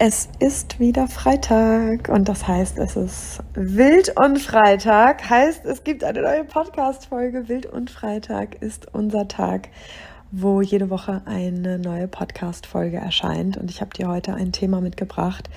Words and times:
Es 0.00 0.28
ist 0.38 0.78
wieder 0.78 1.08
Freitag 1.08 2.08
und 2.08 2.28
das 2.28 2.46
heißt, 2.46 2.78
es 2.78 2.94
ist 2.94 3.40
Wild 3.54 4.16
und 4.16 4.38
Freitag. 4.38 5.28
Heißt, 5.28 5.64
es 5.64 5.82
gibt 5.82 6.04
eine 6.04 6.22
neue 6.22 6.44
Podcast-Folge. 6.44 7.48
Wild 7.48 7.66
und 7.66 7.90
Freitag 7.90 8.62
ist 8.62 8.94
unser 8.94 9.26
Tag, 9.26 9.70
wo 10.30 10.62
jede 10.62 10.88
Woche 10.88 11.22
eine 11.24 11.80
neue 11.80 12.06
Podcast-Folge 12.06 12.98
erscheint. 12.98 13.56
Und 13.56 13.72
ich 13.72 13.80
habe 13.80 13.90
dir 13.90 14.06
heute 14.06 14.34
ein 14.34 14.52
Thema 14.52 14.80
mitgebracht, 14.80 15.50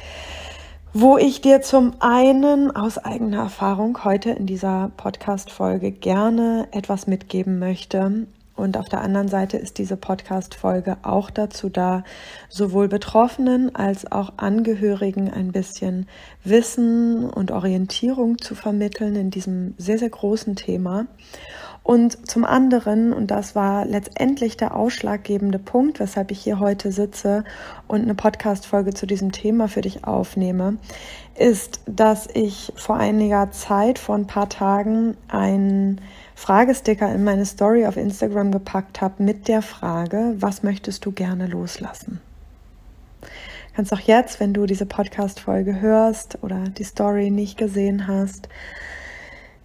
wo 0.92 1.20
ich 1.20 1.42
dir 1.42 1.62
zum 1.62 1.94
einen 2.00 2.76
aus 2.76 2.98
eigener 2.98 3.44
Erfahrung 3.44 4.04
heute 4.04 4.32
in 4.32 4.48
dieser 4.48 4.90
Podcast-Folge 4.98 5.92
gerne 5.92 6.68
etwas 6.72 7.06
mitgeben 7.06 7.60
möchte 7.60 8.26
und 8.62 8.78
auf 8.78 8.88
der 8.88 9.02
anderen 9.02 9.28
Seite 9.28 9.58
ist 9.58 9.78
diese 9.78 9.98
Podcast-Folge 9.98 10.98
auch 11.02 11.30
dazu 11.30 11.70
da, 11.70 12.04
sowohl 12.48 12.88
Betroffenen 12.88 13.76
als 13.76 14.12
auch 14.12 14.34
Angehörigen 14.38 15.32
ein 15.32 15.52
bisschen 15.52 16.08
Wissen 16.44 17.30
und 17.30 17.52
Orientierung 17.52 18.38
zu 18.38 18.56
vermitteln 18.56 19.16
in 19.16 19.32
diesem 19.32 19.74
sehr, 19.78 19.98
sehr 19.98 20.10
großen 20.10 20.56
Thema. 20.56 21.08
Und 21.84 22.30
zum 22.30 22.46
anderen, 22.46 23.12
und 23.12 23.32
das 23.32 23.56
war 23.56 23.86
letztendlich 23.86 24.56
der 24.56 24.76
ausschlaggebende 24.76 25.58
Punkt, 25.58 26.00
weshalb 26.00 26.30
ich 26.30 26.40
hier 26.40 26.60
heute 26.60 26.92
sitze 26.92 27.44
und 27.88 28.02
eine 28.04 28.14
Podcast-Folge 28.14 28.94
zu 28.94 29.08
diesem 29.08 29.32
Thema 29.32 29.68
für 29.68 29.82
dich 29.82 30.06
aufnehme, 30.06 30.78
ist, 31.36 31.82
dass 31.88 32.28
ich 32.32 32.72
vor 32.76 32.98
einiger 32.98 33.50
Zeit, 33.50 33.98
vor 33.98 34.16
ein 34.16 34.28
paar 34.28 34.48
Tagen, 34.48 35.18
ein 35.28 36.00
Fragesticker 36.42 37.14
in 37.14 37.24
meine 37.24 37.46
Story 37.46 37.86
auf 37.86 37.98
Instagram 37.98 38.52
gepackt 38.52 39.00
habe 39.00 39.22
mit 39.22 39.48
der 39.48 39.62
Frage, 39.62 40.34
was 40.38 40.64
möchtest 40.64 41.06
du 41.06 41.12
gerne 41.12 41.46
loslassen? 41.46 42.20
Kannst 43.76 43.94
auch 43.94 44.00
jetzt, 44.00 44.40
wenn 44.40 44.52
du 44.52 44.66
diese 44.66 44.88
Podcast-Folge 44.88 45.82
hörst 45.82 46.40
oder 46.42 46.64
die 46.64 46.84
Story 46.84 47.30
nicht 47.30 47.60
gesehen 47.60 48.08
hast, 48.08 48.50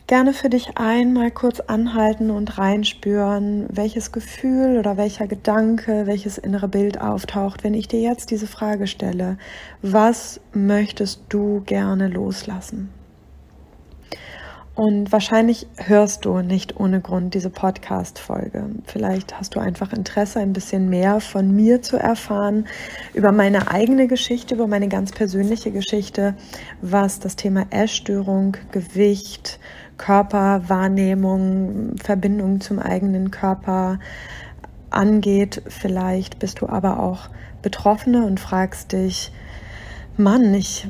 gerne 0.06 0.34
für 0.34 0.50
dich 0.50 0.76
einmal 0.76 1.30
kurz 1.30 1.60
anhalten 1.60 2.30
und 2.30 2.58
reinspüren, 2.58 3.68
welches 3.70 4.12
Gefühl 4.12 4.76
oder 4.78 4.98
welcher 4.98 5.26
Gedanke, 5.26 6.06
welches 6.06 6.36
innere 6.36 6.68
Bild 6.68 7.00
auftaucht, 7.00 7.64
wenn 7.64 7.72
ich 7.72 7.88
dir 7.88 8.02
jetzt 8.02 8.30
diese 8.30 8.46
Frage 8.46 8.86
stelle. 8.86 9.38
Was 9.80 10.42
möchtest 10.52 11.22
du 11.30 11.62
gerne 11.62 12.08
loslassen? 12.08 12.90
Und 14.76 15.10
wahrscheinlich 15.10 15.66
hörst 15.78 16.26
du 16.26 16.40
nicht 16.40 16.78
ohne 16.78 17.00
Grund 17.00 17.32
diese 17.32 17.48
Podcast-Folge. 17.48 18.66
Vielleicht 18.84 19.38
hast 19.38 19.54
du 19.54 19.58
einfach 19.58 19.94
Interesse, 19.94 20.40
ein 20.40 20.52
bisschen 20.52 20.90
mehr 20.90 21.20
von 21.20 21.56
mir 21.56 21.80
zu 21.80 21.96
erfahren, 21.96 22.66
über 23.14 23.32
meine 23.32 23.70
eigene 23.70 24.06
Geschichte, 24.06 24.54
über 24.54 24.66
meine 24.66 24.88
ganz 24.88 25.12
persönliche 25.12 25.70
Geschichte, 25.70 26.34
was 26.82 27.20
das 27.20 27.36
Thema 27.36 27.64
Essstörung, 27.70 28.58
Gewicht, 28.70 29.58
Körperwahrnehmung, 29.96 31.96
Verbindung 31.96 32.60
zum 32.60 32.78
eigenen 32.78 33.30
Körper 33.30 33.98
angeht. 34.90 35.62
Vielleicht 35.68 36.38
bist 36.38 36.60
du 36.60 36.68
aber 36.68 37.00
auch 37.00 37.30
Betroffene 37.62 38.26
und 38.26 38.40
fragst 38.40 38.92
dich, 38.92 39.32
Mann, 40.18 40.54
ich, 40.54 40.88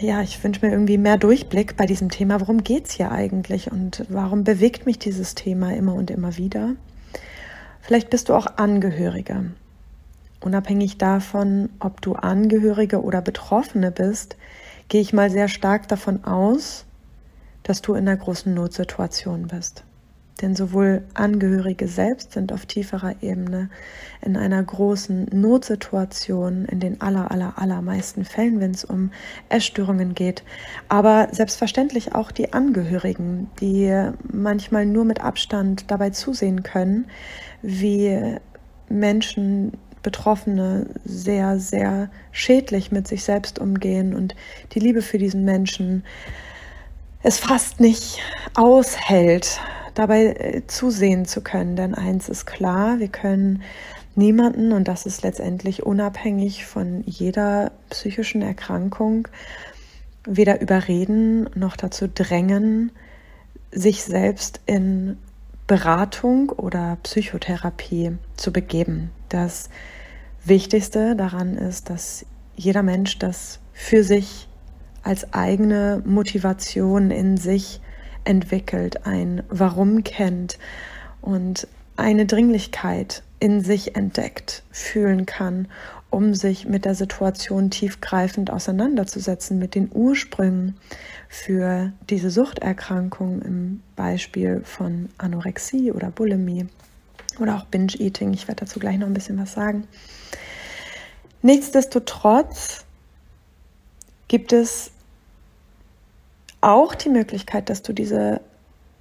ja, 0.00 0.22
ich 0.22 0.42
wünsche 0.44 0.64
mir 0.64 0.70
irgendwie 0.70 0.98
mehr 0.98 1.18
Durchblick 1.18 1.76
bei 1.76 1.84
diesem 1.84 2.10
Thema. 2.10 2.40
Worum 2.40 2.62
geht 2.62 2.86
es 2.86 2.92
hier 2.92 3.10
eigentlich 3.10 3.72
und 3.72 4.04
warum 4.08 4.44
bewegt 4.44 4.86
mich 4.86 5.00
dieses 5.00 5.34
Thema 5.34 5.74
immer 5.74 5.94
und 5.94 6.12
immer 6.12 6.36
wieder? 6.36 6.74
Vielleicht 7.80 8.08
bist 8.08 8.28
du 8.28 8.34
auch 8.34 8.46
Angehörige. 8.56 9.50
Unabhängig 10.40 10.96
davon, 10.96 11.70
ob 11.80 12.00
du 12.02 12.12
Angehörige 12.14 13.02
oder 13.02 13.20
Betroffene 13.20 13.90
bist, 13.90 14.36
gehe 14.88 15.00
ich 15.00 15.12
mal 15.12 15.30
sehr 15.30 15.48
stark 15.48 15.88
davon 15.88 16.22
aus, 16.22 16.84
dass 17.64 17.82
du 17.82 17.94
in 17.94 18.08
einer 18.08 18.16
großen 18.16 18.54
Notsituation 18.54 19.48
bist. 19.48 19.82
Denn 20.40 20.54
sowohl 20.54 21.02
Angehörige 21.14 21.88
selbst 21.88 22.32
sind 22.32 22.52
auf 22.52 22.66
tieferer 22.66 23.16
Ebene 23.20 23.70
in 24.22 24.36
einer 24.36 24.62
großen 24.62 25.26
Notsituation 25.32 26.64
in 26.66 26.78
den 26.78 27.00
aller, 27.00 27.30
aller, 27.30 27.54
allermeisten 27.56 28.24
Fällen, 28.24 28.60
wenn 28.60 28.70
es 28.70 28.84
um 28.84 29.10
Essstörungen 29.48 30.14
geht. 30.14 30.44
Aber 30.88 31.28
selbstverständlich 31.32 32.14
auch 32.14 32.30
die 32.30 32.52
Angehörigen, 32.52 33.50
die 33.60 33.92
manchmal 34.30 34.86
nur 34.86 35.04
mit 35.04 35.20
Abstand 35.20 35.90
dabei 35.90 36.10
zusehen 36.10 36.62
können, 36.62 37.06
wie 37.62 38.36
Menschen 38.88 39.72
Betroffene 40.02 40.86
sehr, 41.04 41.58
sehr 41.58 42.08
schädlich 42.30 42.92
mit 42.92 43.08
sich 43.08 43.24
selbst 43.24 43.58
umgehen 43.58 44.14
und 44.14 44.36
die 44.72 44.78
Liebe 44.78 45.02
für 45.02 45.18
diesen 45.18 45.44
Menschen 45.44 46.04
es 47.22 47.38
fast 47.38 47.80
nicht 47.80 48.20
aushält, 48.54 49.60
dabei 49.98 50.26
äh, 50.26 50.66
zusehen 50.66 51.26
zu 51.26 51.42
können. 51.42 51.76
Denn 51.76 51.94
eins 51.94 52.28
ist 52.28 52.46
klar, 52.46 52.98
wir 52.98 53.08
können 53.08 53.62
niemanden, 54.14 54.72
und 54.72 54.88
das 54.88 55.06
ist 55.06 55.22
letztendlich 55.22 55.84
unabhängig 55.84 56.66
von 56.66 57.02
jeder 57.06 57.72
psychischen 57.90 58.42
Erkrankung, 58.42 59.28
weder 60.24 60.60
überreden 60.60 61.48
noch 61.54 61.76
dazu 61.76 62.08
drängen, 62.12 62.92
sich 63.72 64.04
selbst 64.04 64.60
in 64.66 65.18
Beratung 65.66 66.50
oder 66.50 66.96
Psychotherapie 67.02 68.16
zu 68.36 68.52
begeben. 68.52 69.10
Das 69.28 69.68
Wichtigste 70.44 71.14
daran 71.14 71.56
ist, 71.56 71.90
dass 71.90 72.24
jeder 72.56 72.82
Mensch 72.82 73.18
das 73.18 73.60
für 73.72 74.02
sich 74.02 74.48
als 75.02 75.32
eigene 75.32 76.02
Motivation 76.04 77.10
in 77.10 77.36
sich 77.36 77.80
entwickelt, 78.28 79.06
ein 79.06 79.42
Warum 79.48 80.04
kennt 80.04 80.58
und 81.20 81.66
eine 81.96 82.26
Dringlichkeit 82.26 83.22
in 83.40 83.62
sich 83.62 83.96
entdeckt, 83.96 84.62
fühlen 84.70 85.26
kann, 85.26 85.68
um 86.10 86.34
sich 86.34 86.66
mit 86.66 86.84
der 86.84 86.94
Situation 86.94 87.70
tiefgreifend 87.70 88.50
auseinanderzusetzen, 88.50 89.58
mit 89.58 89.74
den 89.74 89.90
Ursprüngen 89.92 90.76
für 91.28 91.92
diese 92.08 92.30
Suchterkrankung 92.30 93.42
im 93.42 93.82
Beispiel 93.96 94.62
von 94.64 95.08
Anorexie 95.18 95.92
oder 95.92 96.10
Bulimie 96.10 96.66
oder 97.38 97.56
auch 97.56 97.64
Binge-Eating. 97.66 98.32
Ich 98.32 98.48
werde 98.48 98.64
dazu 98.64 98.78
gleich 98.80 98.98
noch 98.98 99.06
ein 99.06 99.14
bisschen 99.14 99.38
was 99.38 99.52
sagen. 99.52 99.86
Nichtsdestotrotz 101.42 102.84
gibt 104.28 104.52
es 104.52 104.90
auch 106.60 106.94
die 106.94 107.08
Möglichkeit, 107.08 107.70
dass 107.70 107.82
du 107.82 107.92
diese 107.92 108.40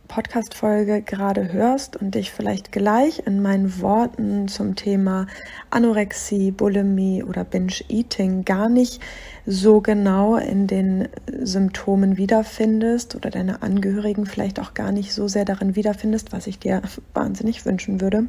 Podcast-Folge 0.07 1.01
gerade 1.01 1.51
hörst 1.51 1.97
und 1.97 2.15
dich 2.15 2.31
vielleicht 2.31 2.71
gleich 2.71 3.23
in 3.25 3.41
meinen 3.41 3.81
Worten 3.81 4.47
zum 4.47 4.75
Thema 4.75 5.27
Anorexie, 5.69 6.51
Bulimie 6.51 7.23
oder 7.23 7.43
Binge-Eating 7.43 8.45
gar 8.45 8.69
nicht 8.69 9.01
so 9.45 9.81
genau 9.81 10.37
in 10.37 10.67
den 10.67 11.09
Symptomen 11.41 12.17
wiederfindest 12.17 13.15
oder 13.15 13.29
deine 13.29 13.61
Angehörigen 13.61 14.25
vielleicht 14.25 14.59
auch 14.59 14.73
gar 14.73 14.91
nicht 14.91 15.13
so 15.13 15.27
sehr 15.27 15.45
darin 15.45 15.75
wiederfindest, 15.75 16.31
was 16.31 16.47
ich 16.47 16.59
dir 16.59 16.81
wahnsinnig 17.13 17.65
wünschen 17.65 18.01
würde. 18.01 18.27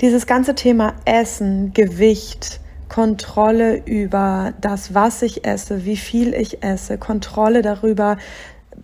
Dieses 0.00 0.26
ganze 0.26 0.54
Thema 0.54 0.94
Essen, 1.04 1.72
Gewicht, 1.74 2.60
Kontrolle 2.92 3.82
über 3.86 4.52
das, 4.60 4.92
was 4.92 5.22
ich 5.22 5.46
esse, 5.46 5.86
wie 5.86 5.96
viel 5.96 6.34
ich 6.34 6.62
esse, 6.62 6.98
Kontrolle 6.98 7.62
darüber, 7.62 8.18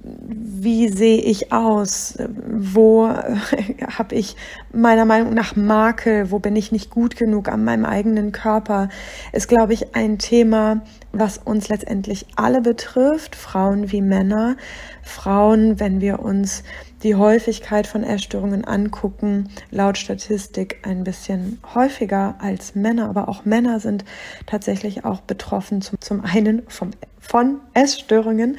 wie 0.02 0.88
sehe 0.88 1.20
ich 1.20 1.52
aus, 1.52 2.16
wo 2.46 3.06
habe 3.98 4.14
ich 4.14 4.34
meiner 4.72 5.04
Meinung 5.04 5.34
nach 5.34 5.56
Makel, 5.56 6.30
wo 6.30 6.38
bin 6.38 6.56
ich 6.56 6.72
nicht 6.72 6.88
gut 6.88 7.16
genug 7.16 7.50
an 7.50 7.64
meinem 7.64 7.84
eigenen 7.84 8.32
Körper, 8.32 8.88
ist, 9.32 9.46
glaube 9.46 9.74
ich, 9.74 9.94
ein 9.94 10.18
Thema, 10.18 10.80
was 11.12 11.36
uns 11.36 11.68
letztendlich 11.68 12.24
alle 12.34 12.62
betrifft, 12.62 13.36
Frauen 13.36 13.92
wie 13.92 14.00
Männer. 14.00 14.56
Frauen, 15.02 15.80
wenn 15.80 16.00
wir 16.00 16.20
uns 16.20 16.62
die 17.02 17.14
Häufigkeit 17.14 17.86
von 17.86 18.02
Essstörungen 18.02 18.64
angucken, 18.64 19.50
laut 19.70 19.98
Statistik 19.98 20.78
ein 20.82 21.04
bisschen 21.04 21.60
häufiger 21.74 22.36
als 22.40 22.74
Männer, 22.74 23.08
aber 23.08 23.28
auch 23.28 23.44
Männer 23.44 23.80
sind 23.80 24.04
tatsächlich 24.46 25.04
auch 25.04 25.20
betroffen, 25.20 25.80
zum, 25.80 26.00
zum 26.00 26.24
einen 26.24 26.62
vom, 26.68 26.90
von 27.20 27.60
Essstörungen, 27.74 28.58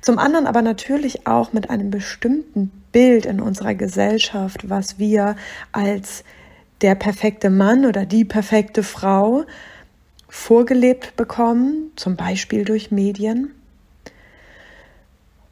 zum 0.00 0.18
anderen 0.18 0.46
aber 0.46 0.62
natürlich 0.62 1.26
auch 1.26 1.52
mit 1.52 1.70
einem 1.70 1.90
bestimmten 1.90 2.70
Bild 2.92 3.26
in 3.26 3.40
unserer 3.40 3.74
Gesellschaft, 3.74 4.68
was 4.68 4.98
wir 4.98 5.36
als 5.72 6.24
der 6.80 6.94
perfekte 6.94 7.50
Mann 7.50 7.86
oder 7.86 8.06
die 8.06 8.24
perfekte 8.24 8.82
Frau 8.82 9.44
vorgelebt 10.28 11.16
bekommen, 11.16 11.90
zum 11.96 12.16
Beispiel 12.16 12.64
durch 12.64 12.90
Medien. 12.90 13.52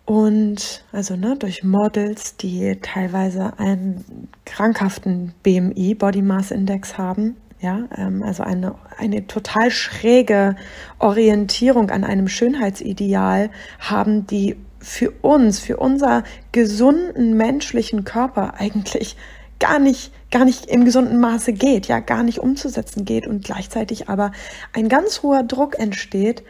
Und 0.07 0.85
also 0.93 1.17
ne, 1.17 1.37
durch 1.37 1.65
Models, 1.65 2.37
die 2.37 2.79
teilweise 2.81 3.59
einen 3.59 4.29
krankhaften 4.45 5.35
BMI, 5.43 5.97
Body 5.97 6.23
Mass 6.23 6.53
Index 6.53 6.97
haben, 6.97 7.37
Ja, 7.61 7.89
ähm, 7.97 8.23
also 8.23 8.45
eine, 8.45 8.77
eine 8.99 9.27
total 9.27 9.73
schräge 9.73 10.55
Orientierung 11.01 11.91
an 11.91 12.05
einem 12.05 12.29
Schönheitsideal 12.29 13.51
haben, 13.81 14.29
die 14.29 14.57
für 14.79 15.11
uns, 15.23 15.59
für 15.59 15.79
unser 15.79 16.23
gesunden 16.53 17.37
menschlichen 17.37 18.05
Körper 18.05 18.55
eigentlich 18.61 19.17
gar 19.59 19.81
nicht, 19.81 20.13
gar 20.31 20.45
nicht 20.45 20.67
im 20.67 20.85
gesunden 20.85 21.19
Maße 21.19 21.53
geht, 21.53 21.89
ja, 21.89 21.99
gar 21.99 22.23
nicht 22.23 22.39
umzusetzen 22.39 23.05
geht 23.05 23.27
und 23.27 23.45
gleichzeitig 23.45 24.09
aber 24.09 24.31
ein 24.73 24.89
ganz 24.89 25.23
hoher 25.23 25.43
Druck 25.43 25.79
entsteht. 25.81 26.45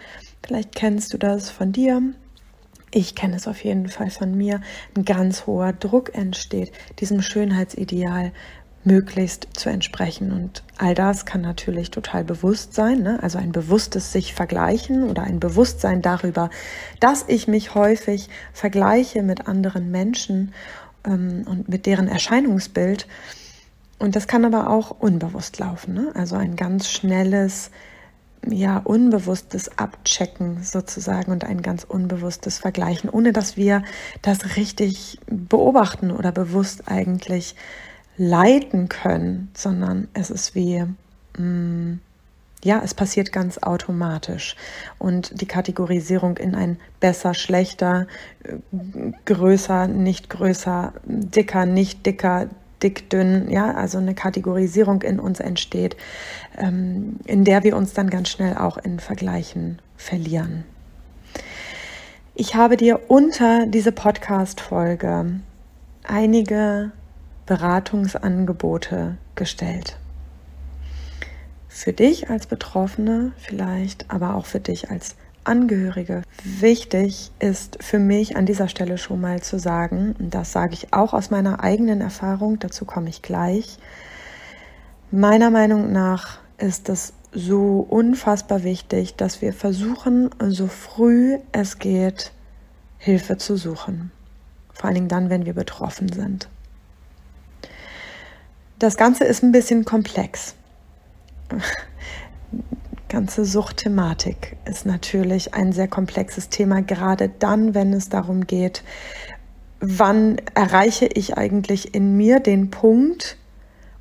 Vielleicht 0.47 0.75
kennst 0.75 1.15
du 1.15 1.19
das 1.19 1.49
von 1.49 1.73
dir. 1.73 2.03
Ich 2.97 3.15
kenne 3.15 3.37
es 3.37 3.47
auf 3.47 3.63
jeden 3.63 3.91
Fall 3.91 4.09
von 4.09 4.35
mir. 4.35 4.63
Ein 4.97 5.05
ganz 5.05 5.47
hoher 5.47 5.75
Druck 5.75 6.15
entsteht, 6.15 6.73
diesem 6.99 7.21
Schönheitsideal 7.21 8.33
möglichst 8.85 9.49
zu 9.53 9.69
entsprechen. 9.69 10.33
Und 10.33 10.63
all 10.79 10.95
das 10.95 11.27
kann 11.27 11.43
natürlich 11.43 11.91
total 11.91 12.25
bewusst 12.25 12.73
sein, 12.73 13.03
ne? 13.03 13.23
also 13.23 13.37
ein 13.37 13.53
bewusstes 13.53 14.13
sich 14.13 14.33
vergleichen 14.33 15.11
oder 15.11 15.25
ein 15.25 15.41
Bewusstsein 15.41 16.01
darüber, 16.01 16.49
dass 16.99 17.27
ich 17.29 17.47
mich 17.47 17.75
häufig 17.75 18.31
vergleiche 18.55 19.23
mit 19.23 19.47
anderen 19.47 19.91
Menschen 19.91 20.55
ähm, 21.05 21.45
und 21.47 21.69
mit 21.69 21.85
deren 21.85 22.09
Erscheinungsbild. 22.09 23.07
Und 23.99 24.17
das 24.17 24.27
kann 24.27 24.47
aber 24.47 24.71
auch 24.71 24.91
unbewusst 24.91 25.59
laufen, 25.59 25.93
ne? 25.93 26.13
also 26.15 26.37
ein 26.37 26.57
ganz 26.57 26.89
schnelles, 26.89 27.71
ja, 28.47 28.79
unbewusstes 28.79 29.79
Abchecken 29.79 30.63
sozusagen 30.63 31.33
und 31.33 31.45
ein 31.45 31.63
ganz 31.63 31.85
unbewusstes 31.85 32.59
Vergleichen, 32.59 33.11
ohne 33.11 33.33
dass 33.33 33.57
wir 33.57 33.83
das 34.23 34.57
richtig 34.57 35.19
beobachten 35.27 36.11
oder 36.11 36.33
bewusst 36.33 36.89
eigentlich 36.89 37.57
leiten 38.17 38.89
können, 38.89 39.51
sondern 39.55 40.09
es 40.15 40.31
ist 40.31 40.55
wie, 40.55 40.85
mh, 41.37 41.45
mm, 41.45 42.01
ja, 42.65 42.81
es 42.83 42.95
passiert 42.95 43.33
ganz 43.33 43.59
automatisch. 43.59 44.57
Und 44.99 45.41
die 45.41 45.47
Kategorisierung 45.47 46.37
in 46.37 46.55
ein 46.55 46.79
besser, 47.01 47.35
schlechter, 47.35 48.07
äh, 48.43 48.57
größer, 49.25 49.87
nicht 49.87 50.31
größer, 50.31 50.93
dicker, 51.05 51.67
nicht 51.67 52.05
dicker, 52.07 52.49
dick, 52.83 53.11
dünn, 53.11 53.51
ja, 53.51 53.73
also 53.73 53.99
eine 53.99 54.15
Kategorisierung 54.15 55.03
in 55.03 55.19
uns 55.19 55.41
entsteht, 55.41 55.97
ähm, 56.59 57.17
in 57.25 57.45
der 57.45 57.65
wir 57.65 57.77
uns 57.77 57.95
dann 57.95 58.11
ganz 58.11 58.29
schnell 58.29 58.57
auch 58.57 58.79
in 58.79 59.01
Vergleichen 59.01 59.81
verlieren. 59.97 60.65
Ich 62.35 62.55
habe 62.55 62.77
dir 62.77 63.09
unter 63.09 63.67
diese 63.67 63.93
Podcast-Folge 63.93 65.41
einige 66.05 66.93
Beratungsangebote 67.47 69.17
gestellt. 69.37 69.97
Für 71.69 71.93
dich 71.93 72.29
als 72.29 72.47
Betroffene 72.47 73.33
vielleicht, 73.39 74.11
aber 74.11 74.35
auch 74.35 74.47
für 74.47 74.61
dich 74.61 74.91
als 74.91 75.17
Angehörige. 75.47 76.23
Wichtig 76.43 77.31
ist 77.39 77.79
für 77.83 77.99
mich 77.99 78.37
an 78.37 78.47
dieser 78.47 78.69
Stelle 78.69 78.99
schon 78.99 79.21
mal 79.21 79.41
zu 79.43 79.59
sagen, 79.59 80.15
und 80.19 80.35
das 80.35 80.53
sage 80.53 80.75
ich 80.75 80.93
auch 80.93 81.15
aus 81.15 81.31
meiner 81.31 81.63
eigenen 81.63 82.01
Erfahrung, 82.01 82.59
dazu 82.59 82.85
komme 82.85 83.09
ich 83.09 83.23
gleich, 83.23 83.79
meiner 85.11 85.51
Meinung 85.51 85.93
nach 85.93 86.39
ist 86.59 86.89
es 86.89 87.13
so 87.33 87.87
unfassbar 87.89 88.65
wichtig, 88.65 89.17
dass 89.17 89.43
wir 89.43 89.53
versuchen, 89.53 90.31
so 90.49 90.67
früh 90.67 91.39
es 91.53 91.79
geht, 91.79 92.33
Hilfe 92.99 93.37
zu 93.37 93.57
suchen. 93.57 94.11
Vor 94.73 94.87
allen 94.87 94.95
Dingen 94.95 95.09
dann, 95.09 95.31
wenn 95.31 95.47
wir 95.47 95.55
betroffen 95.55 96.11
sind. 96.11 96.49
Das 98.79 98.97
Ganze 98.97 99.25
ist 99.25 99.43
ein 99.43 99.53
bisschen 99.53 99.85
komplex. 99.85 100.55
Ganze 103.17 103.47
Suchtthematik 103.47 104.59
ist 104.67 104.85
natürlich 104.85 105.55
ein 105.55 105.73
sehr 105.73 105.89
komplexes 105.89 106.51
Thema, 106.51 106.83
gerade 106.83 107.31
dann, 107.31 107.75
wenn 107.75 107.95
es 107.95 108.11
darum 108.11 108.47
geht, 108.47 108.83
wann 109.81 110.37
erreiche 110.55 111.07
ich 111.07 111.39
eigentlich 111.39 111.95
in 111.95 112.19
mir 112.19 112.41
den 112.41 112.71
Punkt, 112.71 113.39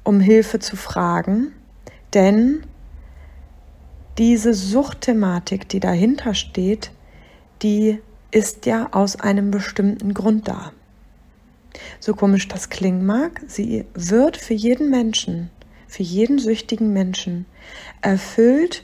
um 0.03 0.19
Hilfe 0.19 0.59
zu 0.59 0.75
fragen. 0.75 1.53
Denn 2.13 2.63
diese 4.17 4.53
Suchtthematik, 4.53 5.69
die 5.69 5.79
dahinter 5.79 6.33
steht, 6.33 6.91
die 7.61 8.01
ist 8.31 8.65
ja 8.65 8.89
aus 8.91 9.17
einem 9.17 9.49
bestimmten 9.49 10.13
Grund 10.13 10.49
da. 10.49 10.73
So 12.01 12.13
komisch 12.15 12.49
das 12.49 12.69
klingen 12.69 13.05
mag, 13.05 13.39
sie 13.47 13.85
wird 13.93 14.35
für 14.35 14.55
jeden 14.55 14.89
Menschen, 14.89 15.51
für 15.87 16.03
jeden 16.03 16.37
süchtigen 16.37 16.91
Menschen 16.91 17.45
erfüllt 18.01 18.83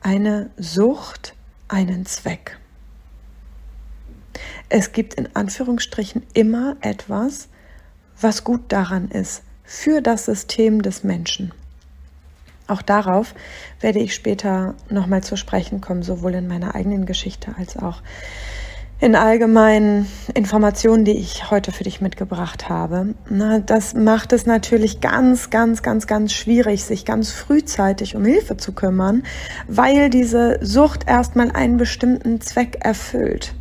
eine 0.00 0.50
Sucht 0.56 1.34
einen 1.68 2.06
Zweck. 2.06 2.58
Es 4.68 4.92
gibt 4.92 5.14
in 5.14 5.34
Anführungsstrichen 5.34 6.22
immer 6.34 6.76
etwas, 6.80 7.48
was 8.20 8.44
gut 8.44 8.72
daran 8.72 9.08
ist, 9.10 9.42
für 9.64 10.00
das 10.00 10.24
System 10.24 10.82
des 10.82 11.04
Menschen. 11.04 11.52
Auch 12.66 12.82
darauf 12.82 13.34
werde 13.80 13.98
ich 13.98 14.14
später 14.14 14.74
nochmal 14.90 15.22
zu 15.22 15.36
sprechen 15.36 15.80
kommen, 15.80 16.02
sowohl 16.02 16.34
in 16.34 16.48
meiner 16.48 16.74
eigenen 16.74 17.06
Geschichte 17.06 17.54
als 17.56 17.76
auch 17.76 18.02
in 19.00 19.14
allgemeinen 19.14 20.08
Informationen, 20.34 21.04
die 21.04 21.16
ich 21.16 21.50
heute 21.50 21.70
für 21.70 21.84
dich 21.84 22.00
mitgebracht 22.00 22.68
habe. 22.68 23.14
Das 23.64 23.94
macht 23.94 24.32
es 24.32 24.44
natürlich 24.44 25.00
ganz, 25.00 25.50
ganz, 25.50 25.82
ganz, 25.82 26.08
ganz 26.08 26.32
schwierig, 26.32 26.84
sich 26.84 27.04
ganz 27.04 27.30
frühzeitig 27.30 28.16
um 28.16 28.24
Hilfe 28.24 28.56
zu 28.56 28.72
kümmern, 28.72 29.22
weil 29.68 30.10
diese 30.10 30.58
Sucht 30.62 31.08
erstmal 31.08 31.52
einen 31.52 31.76
bestimmten 31.76 32.40
Zweck 32.40 32.78
erfüllt 32.80 33.54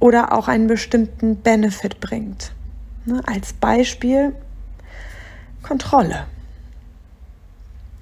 oder 0.00 0.32
auch 0.32 0.48
einen 0.48 0.66
bestimmten 0.66 1.36
Benefit 1.36 2.00
bringt. 2.00 2.52
Als 3.26 3.54
Beispiel 3.54 4.34
Kontrolle. 5.62 6.26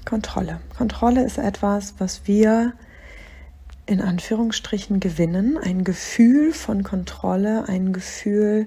Kontrolle. 0.05 0.61
Kontrolle 0.77 1.25
ist 1.25 1.39
etwas, 1.39 1.95
was 1.99 2.23
wir 2.27 2.73
in 3.87 4.01
Anführungsstrichen 4.01 5.01
gewinnen, 5.01 5.57
ein 5.59 5.85
Gefühl 5.85 6.53
von 6.53 6.83
Kontrolle, 6.83 7.69
ein 7.69 7.93
Gefühl, 7.93 8.67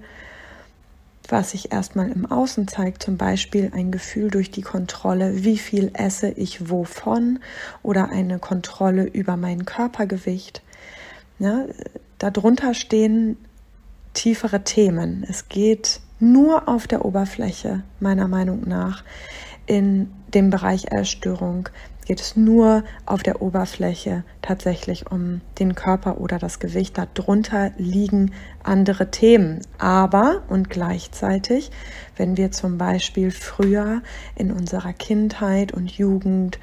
was 1.27 1.51
sich 1.51 1.71
erstmal 1.71 2.10
im 2.10 2.25
Außen 2.25 2.68
zeigt, 2.68 3.04
zum 3.04 3.18
Beispiel 3.18 3.71
ein 3.74 3.92
Gefühl 3.92 4.31
durch 4.31 4.50
die 4.50 4.62
Kontrolle, 4.62 5.44
wie 5.44 5.57
viel 5.57 5.92
esse 5.94 6.30
ich 6.30 6.69
wovon 6.69 7.39
oder 7.83 8.10
eine 8.10 8.39
Kontrolle 8.39 9.04
über 9.04 9.38
mein 9.38 9.66
Körpergewicht. 9.66 10.63
Ja, 11.38 11.66
darunter 12.18 12.73
stehen 12.73 13.38
tiefere 14.14 14.64
Themen. 14.64 15.26
Es 15.28 15.49
geht 15.49 16.02
nur 16.19 16.68
auf 16.68 16.88
der 16.88 17.06
Oberfläche, 17.06 17.83
meiner 17.99 18.28
Meinung 18.28 18.68
nach, 18.68 19.04
in 19.66 20.11
dem 20.33 20.49
Bereich 20.49 20.92
Essstörung 20.92 21.69
geht 22.09 22.21
es 22.21 22.35
nur 22.35 22.83
auf 23.06 23.21
der 23.21 23.39
Oberfläche 23.39 24.23
tatsächlich 24.42 25.11
um 25.11 25.42
den 25.59 25.75
Körper 25.75 26.19
oder 26.19 26.39
das 26.39 26.57
Gewicht. 26.57 26.97
Darunter 26.97 27.69
liegen 27.78 28.31
andere 28.63 29.11
Themen. 29.11 29.61
Aber 29.78 30.42
und 30.49 30.71
gleichzeitig, 30.71 31.69
wenn 32.18 32.35
wir 32.35 32.51
zum 32.51 32.80
Beispiel 32.80 33.30
früher 33.30 34.01
in 34.35 34.51
unserer 34.51 34.92
Kindheit 34.92 35.71
und 35.71 35.92
Jugend 35.92 36.57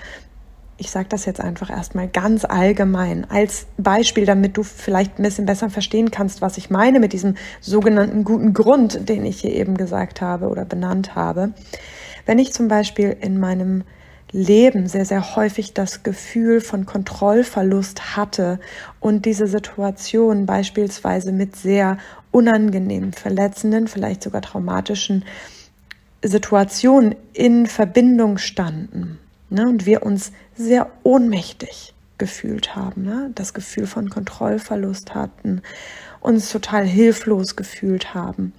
ich 0.78 0.90
sage 0.90 1.08
das 1.08 1.24
jetzt 1.24 1.40
einfach 1.40 1.70
erstmal 1.70 2.06
ganz 2.06 2.44
allgemein 2.44 3.24
als 3.30 3.66
Beispiel, 3.78 4.26
damit 4.26 4.58
du 4.58 4.62
vielleicht 4.62 5.18
ein 5.18 5.22
bisschen 5.22 5.46
besser 5.46 5.70
verstehen 5.70 6.10
kannst, 6.10 6.42
was 6.42 6.58
ich 6.58 6.68
meine 6.68 7.00
mit 7.00 7.14
diesem 7.14 7.36
sogenannten 7.62 8.24
guten 8.24 8.52
Grund, 8.52 9.08
den 9.08 9.24
ich 9.24 9.40
hier 9.40 9.54
eben 9.54 9.78
gesagt 9.78 10.20
habe 10.20 10.48
oder 10.48 10.66
benannt 10.66 11.14
habe. 11.14 11.52
Wenn 12.26 12.38
ich 12.38 12.52
zum 12.52 12.68
Beispiel 12.68 13.16
in 13.18 13.40
meinem 13.40 13.84
Leben 14.32 14.88
sehr, 14.88 15.04
sehr 15.04 15.36
häufig 15.36 15.72
das 15.72 16.02
Gefühl 16.02 16.60
von 16.60 16.84
Kontrollverlust 16.84 18.16
hatte 18.16 18.58
und 19.00 19.24
diese 19.24 19.46
Situation 19.46 20.46
beispielsweise 20.46 21.32
mit 21.32 21.56
sehr 21.56 21.98
unangenehmen, 22.32 23.12
verletzenden, 23.12 23.88
vielleicht 23.88 24.22
sogar 24.24 24.42
traumatischen 24.42 25.24
Situationen 26.22 27.14
in 27.32 27.66
Verbindung 27.66 28.38
standen 28.38 29.18
ne, 29.48 29.68
und 29.68 29.86
wir 29.86 30.02
uns 30.02 30.32
sehr 30.56 30.90
ohnmächtig 31.02 31.94
gefühlt 32.18 32.74
haben, 32.74 33.04
ne, 33.04 33.30
das 33.34 33.54
Gefühl 33.54 33.86
von 33.86 34.10
Kontrollverlust 34.10 35.14
hatten, 35.14 35.62
uns 36.20 36.50
total 36.50 36.84
hilflos 36.84 37.54
gefühlt 37.54 38.14
haben, 38.14 38.52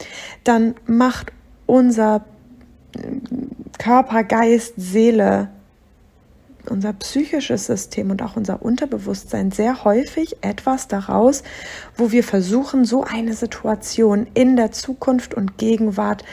dann 0.44 0.76
macht 0.86 1.34
unser 1.66 2.24
Körper, 3.78 4.24
Geist, 4.24 4.76
Seele 4.78 5.50
unser 6.70 6.94
psychisches 6.94 7.66
System 7.66 8.12
und 8.12 8.22
auch 8.22 8.36
unser 8.36 8.62
Unterbewusstsein 8.62 9.52
sehr 9.52 9.84
häufig 9.84 10.38
etwas 10.42 10.88
daraus, 10.88 11.44
wo 11.96 12.12
wir 12.12 12.24
versuchen, 12.24 12.86
so 12.86 13.04
eine 13.04 13.34
Situation 13.34 14.28
in 14.34 14.56
der 14.56 14.72
Zukunft 14.72 15.34
und 15.34 15.58
Gegenwart 15.58 16.24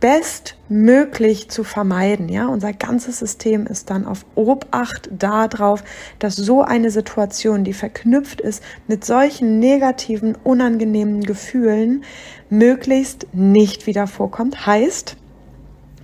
bestmöglich 0.00 1.50
zu 1.50 1.62
vermeiden. 1.62 2.28
Ja, 2.28 2.46
unser 2.48 2.72
ganzes 2.72 3.18
System 3.18 3.66
ist 3.66 3.90
dann 3.90 4.06
auf 4.06 4.24
Obacht 4.34 5.10
darauf, 5.12 5.84
dass 6.18 6.36
so 6.36 6.62
eine 6.62 6.90
Situation, 6.90 7.64
die 7.64 7.74
verknüpft 7.74 8.40
ist 8.40 8.62
mit 8.88 9.04
solchen 9.04 9.58
negativen, 9.58 10.36
unangenehmen 10.42 11.20
Gefühlen, 11.20 12.04
möglichst 12.48 13.26
nicht 13.34 13.86
wieder 13.86 14.06
vorkommt. 14.06 14.66
Heißt, 14.66 15.16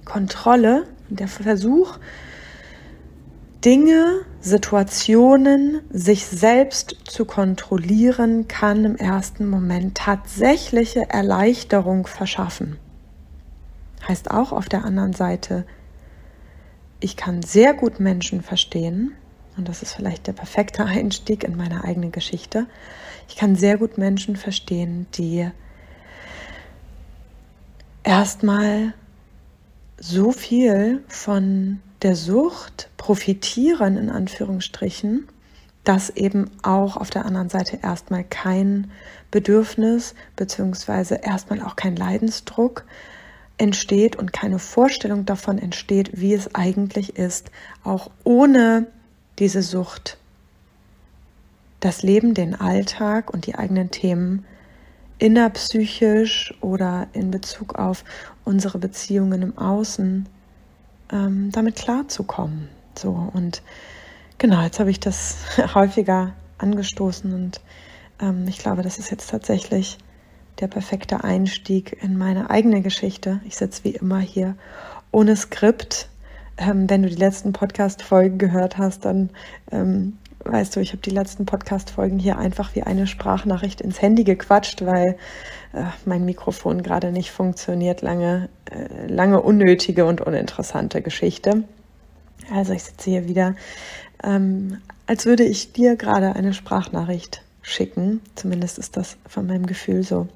Kontrolle, 0.05 0.87
der 1.09 1.29
Versuch, 1.29 1.99
Dinge, 3.67 4.21
Situationen, 4.41 5.81
sich 5.91 6.25
selbst 6.25 6.99
zu 7.05 7.25
kontrollieren, 7.25 8.47
kann 8.47 8.85
im 8.85 8.95
ersten 8.95 9.51
Moment 9.51 9.97
tatsächliche 9.97 11.11
Erleichterung 11.11 12.07
verschaffen. 12.07 12.79
Heißt 14.07 14.31
auch 14.31 14.53
auf 14.53 14.69
der 14.69 14.85
anderen 14.85 15.15
Seite, 15.15 15.67
ich 17.01 17.17
kann 17.17 17.43
sehr 17.43 17.75
gut 17.75 17.99
Menschen 17.99 18.41
verstehen, 18.41 19.15
und 19.57 19.69
das 19.69 19.83
ist 19.83 19.95
vielleicht 19.95 20.29
der 20.29 20.33
perfekte 20.33 20.85
Einstieg 20.87 21.43
in 21.43 21.57
meine 21.57 21.83
eigene 21.83 22.11
Geschichte. 22.11 22.69
Ich 23.29 23.35
kann 23.35 23.57
sehr 23.57 23.79
gut 23.79 23.99
Menschen 23.99 24.37
verstehen, 24.37 25.09
die 25.15 25.51
erstmal 28.05 28.95
so 29.99 30.31
viel 30.31 31.03
von 31.09 31.81
der 32.03 32.17
Sucht 32.17 32.91
profitieren, 32.97 33.97
in 33.97 34.11
Anführungsstrichen, 34.11 35.29
dass 35.85 36.11
eben 36.11 36.51
auch 36.63 36.97
auf 36.97 37.11
der 37.11 37.25
anderen 37.27 37.49
Seite 37.49 37.79
erstmal 37.83 38.25
kein 38.25 38.91
Bedürfnis 39.31 40.15
beziehungsweise 40.35 41.21
erstmal 41.23 41.63
auch 41.63 41.77
kein 41.77 41.97
Leidensdruck 41.97 42.85
entsteht 43.59 44.17
und 44.17 44.33
keine 44.33 44.59
Vorstellung 44.59 45.25
davon 45.25 45.59
entsteht, 45.59 46.11
wie 46.21 46.35
es 46.35 46.55
eigentlich 46.55 47.17
ist, 47.17 47.51
auch 47.85 48.11
ohne 48.25 48.87
diese 49.39 49.63
Sucht 49.63 50.19
das 51.81 52.03
Leben, 52.03 52.35
den 52.35 52.55
Alltag 52.55 53.33
und 53.33 53.47
die 53.47 53.55
eigenen 53.55 53.91
Themen 53.91 54.45
innerpsychisch 55.19 56.55
oder 56.61 57.07
in 57.13 57.31
Bezug 57.31 57.77
auf 57.77 58.05
unsere 58.45 58.79
Beziehungen 58.79 59.43
im 59.43 59.57
Außen 59.57 60.29
ähm, 61.13 61.51
damit 61.53 61.77
klarzukommen. 61.77 62.69
So 62.97 63.31
und 63.33 63.63
genau, 64.39 64.63
jetzt 64.63 64.81
habe 64.81 64.91
ich 64.91 65.01
das 65.01 65.39
häufiger 65.75 66.33
angestoßen 66.59 67.33
und 67.33 67.61
ähm, 68.21 68.47
ich 68.49 68.59
glaube, 68.59 68.83
das 68.83 68.99
ist 68.99 69.11
jetzt 69.11 69.31
tatsächlich 69.31 69.99
der 70.61 70.69
perfekte 70.69 71.23
Einstieg 71.23 72.03
in 72.03 72.17
meine 72.17 72.51
eigene 72.51 72.81
Geschichte. 72.81 73.41
Ich 73.45 73.57
sitze 73.57 73.85
wie 73.85 73.91
immer 73.91 74.21
hier 74.21 74.57
ohne 75.13 75.37
Skript. 75.37 76.09
Ähm, 76.57 76.89
wenn 76.89 77.03
du 77.03 77.11
die 77.11 77.17
letzten 77.17 77.53
Podcast-Folgen 77.53 78.39
gehört 78.39 78.79
hast, 78.79 79.05
dann 79.05 79.31
ähm, 79.71 80.17
weißt 80.51 80.77
du, 80.77 80.81
ich 80.81 80.91
habe 80.91 81.03
die 81.03 81.11
letzten 81.11 81.47
Podcast-Folgen 81.47 82.19
hier 82.19 82.39
einfach 82.39 82.75
wie 82.75 82.83
eine 82.83 83.07
Sprachnachricht 83.07 83.81
ins 83.81 84.01
Handy 84.01 84.25
gequatscht, 84.25 84.85
weil 84.85 85.17
äh, 85.73 85.85
mein 86.05 86.25
Mikrofon 86.25 86.83
gerade 86.83 87.13
nicht 87.13 87.31
funktioniert. 87.31 88.03
Lange, 88.03 88.49
äh, 88.71 89.07
lange 89.07 89.41
unnötige 89.43 90.05
und 90.05 90.21
uninteressante 90.21 91.03
Geschichte. 91.03 91.65
Also 92.53 92.73
ich 92.73 92.85
sitze 92.85 93.11
hier 93.11 93.29
wieder, 93.29 93.55
ähm, 94.23 94.79
als 95.07 95.27
würde 95.27 95.45
ich 95.45 95.73
dir 95.73 95.97
gerade 95.97 96.35
eine 96.35 96.55
Sprachnachricht 96.55 97.43
schicken. 97.63 98.21
Zumindest 98.35 98.79
ist 98.79 98.97
das 98.97 99.17
von 99.29 99.47
meinem 99.47 99.67
Gefühl 99.67 100.03
so. 100.03 100.29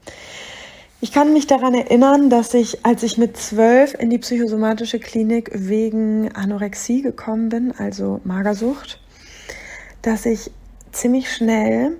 Ich 1.03 1.13
kann 1.13 1.33
mich 1.33 1.47
daran 1.47 1.73
erinnern, 1.73 2.29
dass 2.29 2.53
ich, 2.53 2.85
als 2.85 3.03
ich 3.03 3.17
mit 3.17 3.35
zwölf 3.37 3.95
in 3.95 4.11
die 4.11 4.19
psychosomatische 4.19 4.99
Klinik 4.99 5.51
wegen 5.55 6.31
Anorexie 6.35 7.01
gekommen 7.01 7.49
bin, 7.49 7.73
also 7.73 8.21
Magersucht, 8.25 9.00
dass 10.03 10.27
ich 10.27 10.51
ziemlich 10.93 11.33
schnell 11.33 11.97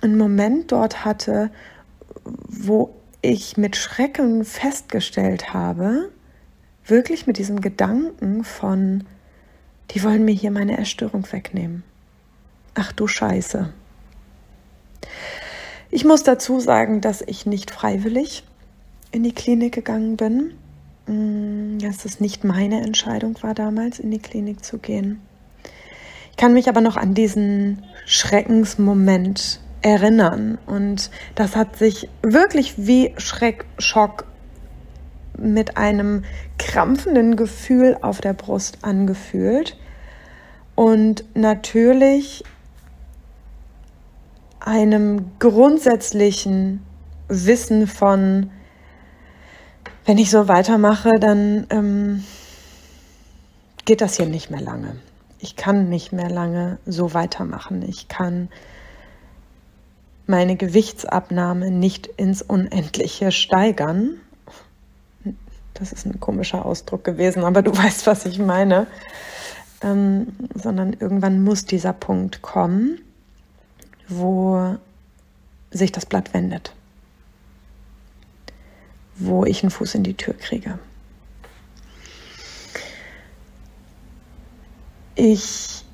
einen 0.00 0.18
Moment 0.18 0.72
dort 0.72 1.04
hatte, 1.04 1.50
wo 2.24 2.94
ich 3.22 3.56
mit 3.56 3.76
Schrecken 3.76 4.44
festgestellt 4.44 5.54
habe, 5.54 6.10
wirklich 6.86 7.26
mit 7.26 7.38
diesem 7.38 7.60
Gedanken 7.60 8.44
von, 8.44 9.04
die 9.90 10.02
wollen 10.02 10.24
mir 10.24 10.34
hier 10.34 10.50
meine 10.50 10.76
Erstörung 10.76 11.30
wegnehmen. 11.32 11.82
Ach 12.74 12.92
du 12.92 13.06
Scheiße. 13.06 13.72
Ich 15.90 16.04
muss 16.04 16.22
dazu 16.22 16.60
sagen, 16.60 17.00
dass 17.00 17.22
ich 17.22 17.46
nicht 17.46 17.70
freiwillig 17.70 18.44
in 19.12 19.22
die 19.22 19.32
Klinik 19.32 19.74
gegangen 19.74 20.16
bin. 20.16 20.54
Mm, 21.06 21.78
dass 21.78 22.04
es 22.04 22.20
nicht 22.20 22.44
meine 22.44 22.80
Entscheidung 22.80 23.40
war, 23.42 23.54
damals 23.54 23.98
in 23.98 24.10
die 24.10 24.18
Klinik 24.18 24.64
zu 24.64 24.78
gehen. 24.78 25.20
Ich 26.34 26.36
kann 26.36 26.52
mich 26.52 26.68
aber 26.68 26.80
noch 26.80 26.96
an 26.96 27.14
diesen 27.14 27.84
Schreckensmoment 28.06 29.60
erinnern. 29.82 30.58
Und 30.66 31.12
das 31.36 31.54
hat 31.54 31.76
sich 31.76 32.08
wirklich 32.22 32.74
wie 32.76 33.14
Schreck, 33.18 33.64
Schock 33.78 34.24
mit 35.38 35.76
einem 35.76 36.24
krampfenden 36.58 37.36
Gefühl 37.36 37.96
auf 38.02 38.20
der 38.20 38.32
Brust 38.32 38.78
angefühlt. 38.82 39.76
Und 40.74 41.24
natürlich 41.36 42.42
einem 44.58 45.30
grundsätzlichen 45.38 46.84
Wissen 47.28 47.86
von, 47.86 48.50
wenn 50.04 50.18
ich 50.18 50.32
so 50.32 50.48
weitermache, 50.48 51.12
dann 51.20 51.68
ähm, 51.70 52.24
geht 53.84 54.00
das 54.00 54.16
hier 54.16 54.26
nicht 54.26 54.50
mehr 54.50 54.60
lange 54.60 54.96
ich 55.44 55.56
kann 55.56 55.90
nicht 55.90 56.10
mehr 56.10 56.30
lange 56.30 56.78
so 56.86 57.12
weitermachen. 57.12 57.82
Ich 57.86 58.08
kann 58.08 58.48
meine 60.26 60.56
Gewichtsabnahme 60.56 61.70
nicht 61.70 62.06
ins 62.06 62.40
Unendliche 62.40 63.30
steigern. 63.30 64.18
Das 65.74 65.92
ist 65.92 66.06
ein 66.06 66.18
komischer 66.18 66.64
Ausdruck 66.64 67.04
gewesen, 67.04 67.44
aber 67.44 67.60
du 67.60 67.76
weißt, 67.76 68.06
was 68.06 68.24
ich 68.24 68.38
meine. 68.38 68.86
Ähm, 69.82 70.28
sondern 70.54 70.94
irgendwann 70.94 71.44
muss 71.44 71.66
dieser 71.66 71.92
Punkt 71.92 72.40
kommen, 72.40 73.02
wo 74.08 74.76
sich 75.70 75.92
das 75.92 76.06
Blatt 76.06 76.32
wendet, 76.32 76.72
wo 79.16 79.44
ich 79.44 79.62
einen 79.62 79.70
Fuß 79.70 79.94
in 79.96 80.04
die 80.04 80.14
Tür 80.14 80.32
kriege. 80.32 80.78
Ich 85.16 85.84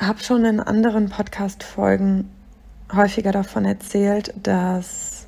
habe 0.00 0.20
schon 0.20 0.46
in 0.46 0.58
anderen 0.58 1.10
Podcast-Folgen 1.10 2.30
häufiger 2.90 3.30
davon 3.30 3.66
erzählt, 3.66 4.32
dass 4.42 5.26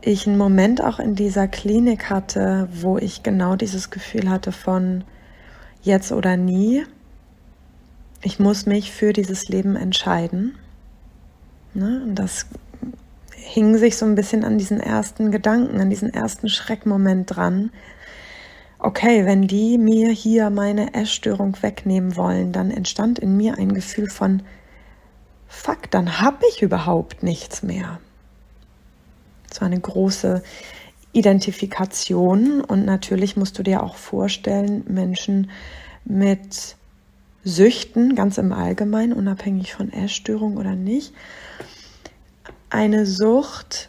ich 0.00 0.28
einen 0.28 0.38
Moment 0.38 0.80
auch 0.80 1.00
in 1.00 1.16
dieser 1.16 1.48
Klinik 1.48 2.08
hatte, 2.08 2.68
wo 2.72 2.98
ich 2.98 3.24
genau 3.24 3.56
dieses 3.56 3.90
Gefühl 3.90 4.30
hatte 4.30 4.52
von 4.52 5.02
jetzt 5.82 6.12
oder 6.12 6.36
nie. 6.36 6.84
Ich 8.22 8.38
muss 8.38 8.66
mich 8.66 8.92
für 8.92 9.12
dieses 9.12 9.48
Leben 9.48 9.74
entscheiden. 9.74 10.54
Ne? 11.72 12.02
Und 12.04 12.14
das 12.14 12.46
hing 13.32 13.76
sich 13.76 13.96
so 13.96 14.06
ein 14.06 14.14
bisschen 14.14 14.44
an 14.44 14.56
diesen 14.56 14.78
ersten 14.78 15.32
Gedanken, 15.32 15.80
an 15.80 15.90
diesen 15.90 16.14
ersten 16.14 16.48
Schreckmoment 16.48 17.34
dran, 17.34 17.70
okay, 18.84 19.24
wenn 19.24 19.48
die 19.48 19.78
mir 19.78 20.10
hier 20.10 20.50
meine 20.50 20.92
Essstörung 20.92 21.56
wegnehmen 21.62 22.16
wollen, 22.16 22.52
dann 22.52 22.70
entstand 22.70 23.18
in 23.18 23.36
mir 23.36 23.56
ein 23.56 23.72
Gefühl 23.72 24.10
von, 24.10 24.42
fuck, 25.48 25.90
dann 25.90 26.20
habe 26.20 26.44
ich 26.50 26.60
überhaupt 26.60 27.22
nichts 27.22 27.62
mehr. 27.62 27.98
Das 29.48 29.62
eine 29.62 29.80
große 29.80 30.42
Identifikation 31.12 32.60
und 32.60 32.84
natürlich 32.84 33.36
musst 33.36 33.58
du 33.58 33.62
dir 33.62 33.82
auch 33.82 33.96
vorstellen, 33.96 34.84
Menschen 34.86 35.50
mit 36.04 36.76
Süchten, 37.42 38.14
ganz 38.14 38.36
im 38.36 38.52
Allgemeinen, 38.52 39.14
unabhängig 39.14 39.72
von 39.72 39.92
Essstörung 39.92 40.58
oder 40.58 40.74
nicht, 40.74 41.14
eine 42.68 43.06
Sucht 43.06 43.88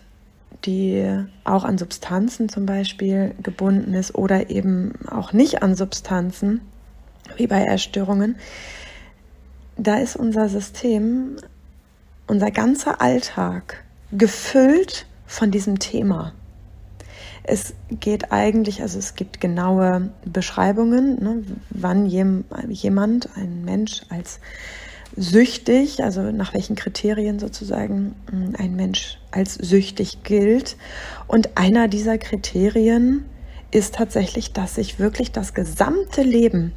die 0.65 1.25
auch 1.43 1.63
an 1.63 1.77
Substanzen 1.77 2.49
zum 2.49 2.65
Beispiel 2.65 3.35
gebunden 3.41 3.93
ist 3.93 4.15
oder 4.15 4.49
eben 4.49 4.93
auch 5.09 5.33
nicht 5.33 5.61
an 5.61 5.75
Substanzen, 5.75 6.61
wie 7.37 7.47
bei 7.47 7.63
Erstörungen, 7.63 8.35
da 9.77 9.97
ist 9.97 10.15
unser 10.15 10.49
System, 10.49 11.37
unser 12.27 12.51
ganzer 12.51 13.01
Alltag 13.01 13.83
gefüllt 14.11 15.05
von 15.25 15.51
diesem 15.51 15.79
Thema. 15.79 16.33
Es 17.43 17.73
geht 17.91 18.31
eigentlich, 18.31 18.81
also 18.81 18.97
es 18.97 19.15
gibt 19.15 19.39
genaue 19.39 20.09
Beschreibungen, 20.25 21.21
ne, 21.21 21.43
wann 21.69 22.05
jem, 22.07 22.45
jemand, 22.69 23.29
ein 23.35 23.63
Mensch 23.63 24.01
als 24.09 24.39
süchtig, 25.17 26.03
also 26.03 26.31
nach 26.31 26.53
welchen 26.53 26.75
Kriterien 26.75 27.39
sozusagen 27.39 28.15
hm, 28.29 28.53
ein 28.57 28.75
Mensch 28.75 29.17
als 29.31 29.55
süchtig 29.55 30.23
gilt. 30.23 30.75
Und 31.27 31.57
einer 31.57 31.87
dieser 31.87 32.17
Kriterien 32.17 33.23
ist 33.71 33.95
tatsächlich, 33.95 34.51
dass 34.53 34.75
sich 34.75 34.99
wirklich 34.99 35.31
das 35.31 35.53
gesamte 35.53 36.21
Leben 36.21 36.73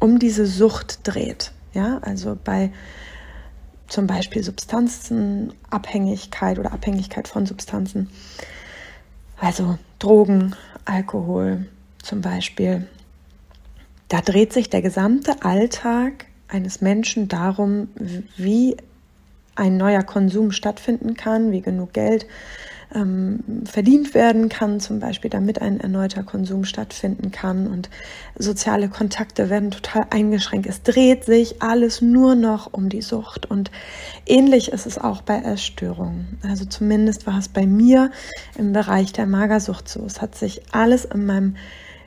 um 0.00 0.18
diese 0.18 0.46
Sucht 0.46 1.00
dreht. 1.04 1.52
Ja, 1.72 1.98
also 2.02 2.36
bei 2.42 2.72
zum 3.88 4.06
Beispiel 4.06 4.42
Substanzenabhängigkeit 4.42 6.58
oder 6.58 6.72
Abhängigkeit 6.72 7.28
von 7.28 7.44
Substanzen, 7.46 8.10
also 9.38 9.78
Drogen, 9.98 10.54
Alkohol 10.84 11.66
zum 12.02 12.20
Beispiel, 12.20 12.86
da 14.08 14.20
dreht 14.20 14.52
sich 14.52 14.68
der 14.70 14.82
gesamte 14.82 15.42
Alltag 15.42 16.26
eines 16.48 16.80
Menschen 16.80 17.28
darum, 17.28 17.88
wie 18.36 18.76
ein 19.56 19.76
neuer 19.76 20.02
Konsum 20.02 20.50
stattfinden 20.50 21.14
kann, 21.14 21.52
wie 21.52 21.60
genug 21.60 21.92
Geld 21.92 22.26
ähm, 22.94 23.40
verdient 23.64 24.14
werden 24.14 24.48
kann, 24.48 24.80
zum 24.80 25.00
Beispiel, 25.00 25.30
damit 25.30 25.60
ein 25.60 25.80
erneuter 25.80 26.22
Konsum 26.22 26.64
stattfinden 26.64 27.30
kann. 27.30 27.66
Und 27.66 27.90
soziale 28.38 28.88
Kontakte 28.88 29.50
werden 29.50 29.70
total 29.70 30.06
eingeschränkt. 30.10 30.66
Es 30.66 30.82
dreht 30.82 31.24
sich 31.24 31.62
alles 31.62 32.00
nur 32.00 32.34
noch 32.34 32.72
um 32.72 32.88
die 32.88 33.02
Sucht. 33.02 33.50
Und 33.50 33.70
ähnlich 34.26 34.72
ist 34.72 34.86
es 34.86 34.98
auch 34.98 35.22
bei 35.22 35.38
Essstörungen. 35.38 36.38
Also 36.42 36.64
zumindest 36.64 37.26
war 37.26 37.38
es 37.38 37.48
bei 37.48 37.66
mir 37.66 38.10
im 38.56 38.72
Bereich 38.72 39.12
der 39.12 39.26
Magersucht 39.26 39.88
so. 39.88 40.04
Es 40.04 40.20
hat 40.20 40.34
sich 40.36 40.62
alles 40.72 41.04
in 41.04 41.26
meinem 41.26 41.56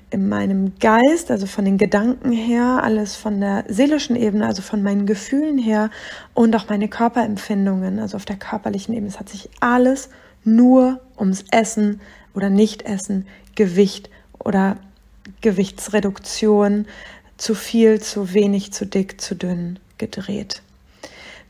in 0.09 0.29
meinem 0.29 0.73
Geist, 0.79 1.31
also 1.31 1.47
von 1.47 1.65
den 1.65 1.77
Gedanken 1.77 2.31
her, 2.31 2.81
alles 2.83 3.15
von 3.15 3.41
der 3.41 3.65
seelischen 3.67 4.15
Ebene, 4.15 4.45
also 4.45 4.61
von 4.61 4.81
meinen 4.81 5.05
Gefühlen 5.05 5.57
her 5.57 5.89
und 6.33 6.55
auch 6.55 6.69
meine 6.69 6.87
Körperempfindungen, 6.87 7.99
also 7.99 8.15
auf 8.15 8.25
der 8.25 8.37
körperlichen 8.37 8.93
Ebene. 8.93 9.09
Es 9.09 9.19
hat 9.19 9.29
sich 9.29 9.49
alles 9.59 10.09
nur 10.43 11.01
ums 11.17 11.43
Essen 11.51 11.99
oder 12.33 12.49
Nicht-Essen, 12.49 13.27
Gewicht 13.55 14.09
oder 14.39 14.77
Gewichtsreduktion, 15.41 16.85
zu 17.37 17.53
viel, 17.53 18.01
zu 18.01 18.33
wenig, 18.33 18.73
zu 18.73 18.85
dick, 18.85 19.21
zu 19.21 19.35
dünn 19.35 19.79
gedreht. 19.97 20.61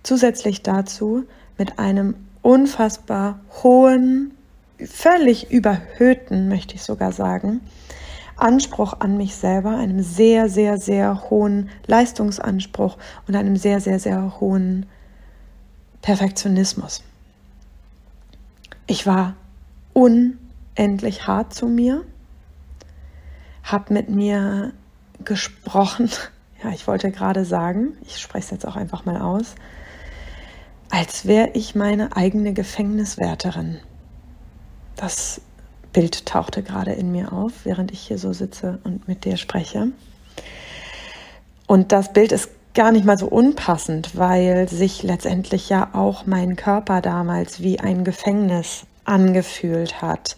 Zusätzlich 0.03 0.61
dazu 0.63 1.23
mit 1.57 1.79
einem 1.79 2.15
unfassbar 2.41 3.39
hohen, 3.63 4.31
völlig 4.79 5.51
überhöhten, 5.51 6.49
möchte 6.49 6.75
ich 6.75 6.83
sogar 6.83 7.11
sagen, 7.11 7.61
Anspruch 8.37 8.93
an 8.99 9.17
mich 9.17 9.35
selber, 9.35 9.77
einem 9.77 10.01
sehr, 10.01 10.49
sehr, 10.49 10.77
sehr 10.77 11.29
hohen 11.29 11.69
Leistungsanspruch 11.87 12.97
und 13.27 13.35
einem 13.35 13.57
sehr, 13.57 13.81
sehr, 13.81 13.99
sehr 13.99 14.39
hohen 14.39 14.85
Perfektionismus. 16.01 17.03
Ich 18.85 19.05
war 19.05 19.35
unendlich 19.93 21.27
hart 21.27 21.53
zu 21.53 21.67
mir, 21.67 22.03
habe 23.63 23.93
mit 23.93 24.09
mir 24.09 24.73
gesprochen. 25.23 26.09
Ja, 26.63 26.71
ich 26.71 26.87
wollte 26.87 27.11
gerade 27.11 27.45
sagen, 27.45 27.95
ich 28.01 28.17
spreche 28.17 28.45
es 28.45 28.49
jetzt 28.49 28.67
auch 28.67 28.75
einfach 28.75 29.05
mal 29.05 29.21
aus, 29.21 29.53
als 30.89 31.27
wäre 31.27 31.51
ich 31.53 31.75
meine 31.75 32.17
eigene 32.17 32.51
Gefängniswärterin. 32.53 33.77
Das 34.95 35.39
Bild 35.97 36.27
tauchte 36.27 36.61
gerade 36.61 36.91
in 36.91 37.11
mir 37.11 37.33
auf, 37.33 37.53
während 37.63 37.91
ich 37.91 38.01
hier 38.01 38.19
so 38.19 38.31
sitze 38.31 38.77
und 38.83 39.07
mit 39.07 39.25
dir 39.25 39.35
spreche. 39.35 39.87
Und 41.65 41.91
das 41.91 42.13
Bild 42.13 42.31
ist 42.31 42.51
gar 42.75 42.91
nicht 42.91 43.03
mal 43.03 43.17
so 43.17 43.25
unpassend, 43.25 44.15
weil 44.15 44.69
sich 44.69 45.01
letztendlich 45.01 45.69
ja 45.69 45.89
auch 45.93 46.27
mein 46.27 46.55
Körper 46.55 47.01
damals 47.01 47.61
wie 47.63 47.79
ein 47.79 48.03
Gefängnis 48.03 48.85
angefühlt 49.05 49.99
hat, 49.99 50.37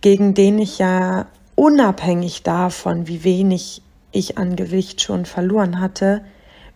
gegen 0.00 0.34
den 0.34 0.58
ich 0.58 0.78
ja 0.80 1.26
unabhängig 1.54 2.42
davon, 2.42 3.06
wie 3.06 3.22
wenig 3.22 3.82
ich 4.10 4.36
an 4.36 4.56
Gewicht 4.56 5.00
schon 5.00 5.26
verloren 5.26 5.78
hatte, 5.78 6.22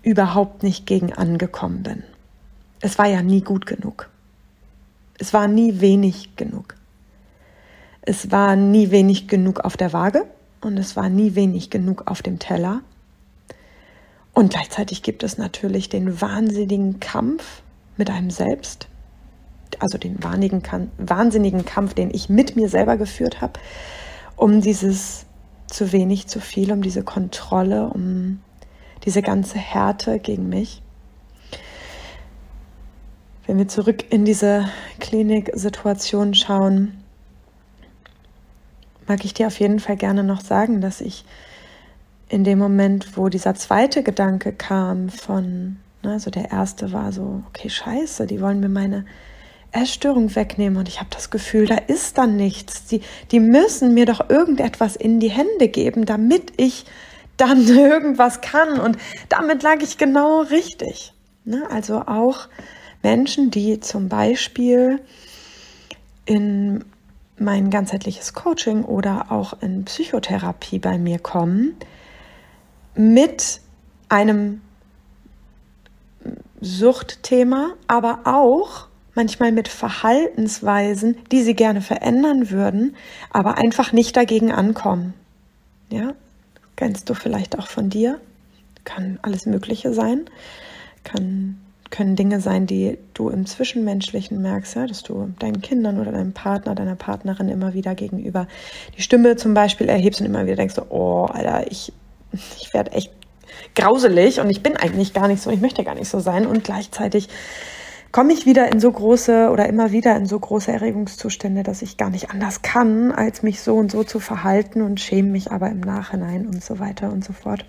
überhaupt 0.03 0.63
nicht 0.63 0.87
gegen 0.87 1.13
angekommen 1.13 1.83
bin. 1.83 2.05
Es 2.83 2.99
war 2.99 3.07
ja 3.07 3.21
nie 3.21 3.41
gut 3.41 3.67
genug. 3.67 4.11
Es 5.19 5.35
war 5.35 5.49
nie 5.49 5.81
wenig 5.81 6.37
genug. 6.37 6.77
Es 8.03 8.33
war 8.33 8.57
nie 8.57 8.91
wenig 8.91 9.29
genug 9.29 9.61
auf 9.61 9.77
der 9.77 9.93
Waage 9.93 10.27
und 10.61 10.77
es 10.77 10.97
war 10.97 11.09
nie 11.09 11.37
wenig 11.37 11.71
genug 11.71 12.09
auf 12.11 12.21
dem 12.21 12.41
Teller. 12.41 12.83
Und 14.35 14.51
gleichzeitig 14.51 15.03
gibt 15.03 15.23
es 15.23 15.39
natürlich 15.39 15.89
den 15.89 16.21
wahnsinnigen 16.21 16.99
Kampf 16.99 17.63
mit 17.97 18.11
einem 18.11 18.31
selbst, 18.31 18.89
also 19.79 19.99
den 19.99 20.19
wahnsinnigen 20.23 21.65
Kampf, 21.65 21.95
den 21.95 22.11
ich 22.13 22.29
mit 22.29 22.57
mir 22.57 22.69
selber 22.69 22.97
geführt 22.97 23.41
habe, 23.41 23.61
um 24.37 24.61
dieses 24.61 25.27
zu 25.67 25.93
wenig, 25.93 26.27
zu 26.27 26.41
viel, 26.41 26.73
um 26.73 26.83
diese 26.83 27.05
Kontrolle, 27.05 27.89
um 27.89 28.41
diese 29.05 29.23
ganze 29.23 29.59
Härte 29.59 30.19
gegen 30.19 30.49
mich. 30.49 30.83
Wenn 33.47 33.59
wir 33.59 33.69
zurück 33.69 34.11
in 34.11 34.25
diese 34.25 34.69
Kliniksituation 34.99 36.35
schauen, 36.35 37.02
mag 39.13 39.27
ich 39.27 39.35
dir 39.35 39.49
auf 39.49 39.61
jeden 39.61 39.79
Fall 39.79 39.97
gerne 39.97 40.25
noch 40.25 40.41
sagen, 40.41 40.81
dass 40.81 41.03
ich 41.03 41.27
in 42.31 42.45
dem 42.45 42.59
Moment, 42.59 43.15
wo 43.19 43.29
dieser 43.29 43.55
zweite 43.55 44.03
Gedanke 44.03 44.55
kam 44.55 45.11
von, 45.11 45.77
ne, 46.03 46.13
also 46.13 46.31
der 46.31 46.51
erste 46.51 46.93
war 46.93 47.13
so, 47.13 47.43
okay, 47.49 47.69
scheiße, 47.69 48.27
die 48.27 48.41
wollen 48.41 48.61
mir 48.61 48.71
meine 48.71 49.05
Essstörung 49.71 50.35
wegnehmen 50.35 50.79
und 50.79 50.89
ich 50.89 50.99
habe 50.99 51.11
das 51.11 51.29
Gefühl, 51.29 51.67
da 51.67 51.75
ist 51.75 52.17
dann 52.17 52.39
nichts. 52.39 52.87
Die, 52.87 53.03
die 53.33 53.41
müssen 53.41 53.93
mir 53.93 54.07
doch 54.07 54.31
irgendetwas 54.31 54.97
in 54.97 55.21
die 55.21 55.31
Hände 55.31 55.69
geben, 55.69 56.07
damit 56.07 56.55
ich 56.57 56.87
dann 57.37 57.69
irgendwas 57.69 58.41
kann. 58.41 58.81
Und 58.81 58.97
damit 59.29 59.63
lag 59.63 59.83
ich 59.83 59.99
genau 59.99 60.41
richtig. 60.41 61.13
Ne? 61.45 61.65
Also 61.71 62.01
auch 62.07 62.49
Menschen, 63.03 63.51
die 63.51 63.79
zum 63.79 64.09
Beispiel 64.09 65.01
in 66.25 66.87
mein 67.39 67.71
ganzheitliches 67.71 68.35
Coaching 68.35 68.85
oder 68.85 69.31
auch 69.31 69.55
in 69.61 69.85
Psychotherapie 69.85 70.79
bei 70.79 70.99
mir 70.99 71.19
kommen 71.19 71.75
mit 72.95 73.61
einem 74.09 74.61
Suchtthema, 76.61 77.73
aber 77.89 78.21
auch 78.25 78.87
manchmal 79.15 79.53
mit 79.53 79.69
Verhaltensweisen, 79.69 81.17
die 81.31 81.43
sie 81.43 81.55
gerne 81.55 81.81
verändern 81.81 82.51
würden, 82.51 82.97
aber 83.31 83.59
einfach 83.59 83.93
nicht 83.93 84.17
dagegen 84.17 84.53
ankommen. 84.53 85.15
Ja, 85.91 86.15
kennst 86.77 87.11
du 87.11 87.15
vielleicht 87.15 87.59
auch 87.59 87.67
von 87.67 87.91
dir? 87.91 88.21
Kann 88.85 89.19
alles 89.23 89.47
Mögliche 89.47 89.93
sein. 89.93 90.27
Kann 91.05 91.61
können 91.93 92.17
Dinge 92.17 92.41
sein, 92.41 92.67
die 92.67 92.99
du 93.15 93.29
im 93.29 93.47
Zwischenmenschlichen 93.47 94.43
merkst, 94.43 94.75
ja, 94.75 94.87
dass 94.89 95.05
du 95.05 95.33
deinen 95.39 95.61
Kindern 95.61 96.01
oder 96.01 96.11
deinem 96.11 96.33
Partner, 96.33 96.75
deiner 96.75 96.97
Partnerin 96.97 97.49
immer 97.49 97.75
wieder 97.75 97.95
gegenüber 97.95 98.49
die 98.97 99.03
Stimme 99.03 99.37
zum 99.37 99.55
Beispiel 99.55 99.89
erhebst 99.89 100.21
und 100.21 100.27
immer 100.27 100.47
wieder 100.47 100.57
denkst, 100.57 100.77
oh, 100.89 101.27
Alter, 101.27 101.71
ich, 101.71 101.93
ich 102.33 102.75
werde 102.75 102.93
echt 102.93 103.13
grauselig 103.77 104.41
und 104.41 104.51
ich 104.51 104.63
bin 104.63 104.77
eigentlich 104.77 105.13
gar 105.13 105.29
nicht 105.29 105.43
so, 105.43 105.51
ich 105.51 105.61
möchte 105.61 105.85
gar 105.85 105.95
nicht 105.95 106.09
so 106.09 106.19
sein 106.19 106.47
und 106.47 106.65
gleichzeitig 106.65 107.29
komme 108.11 108.33
ich 108.33 108.47
wieder 108.47 108.73
in 108.73 108.81
so 108.81 108.91
große 108.91 109.51
oder 109.51 109.69
immer 109.69 109.93
wieder 109.93 110.17
in 110.17 110.27
so 110.27 110.39
große 110.39 110.73
Erregungszustände, 110.73 111.63
dass 111.63 111.83
ich 111.83 111.99
gar 111.99 112.11
nicht 112.11 112.31
anders 112.31 112.63
kann, 112.63 113.13
als 113.13 113.43
mich 113.43 113.61
so 113.61 113.77
und 113.77 113.91
so 113.91 114.03
zu 114.03 114.19
verhalten 114.19 114.83
und 114.83 114.99
schäme 114.99 115.29
mich 115.29 115.53
aber 115.53 115.71
im 115.71 115.81
Nachhinein 115.81 116.47
und 116.47 116.65
so 116.65 116.79
weiter 116.79 117.13
und 117.13 117.23
so 117.23 117.35
fort. 117.35 117.65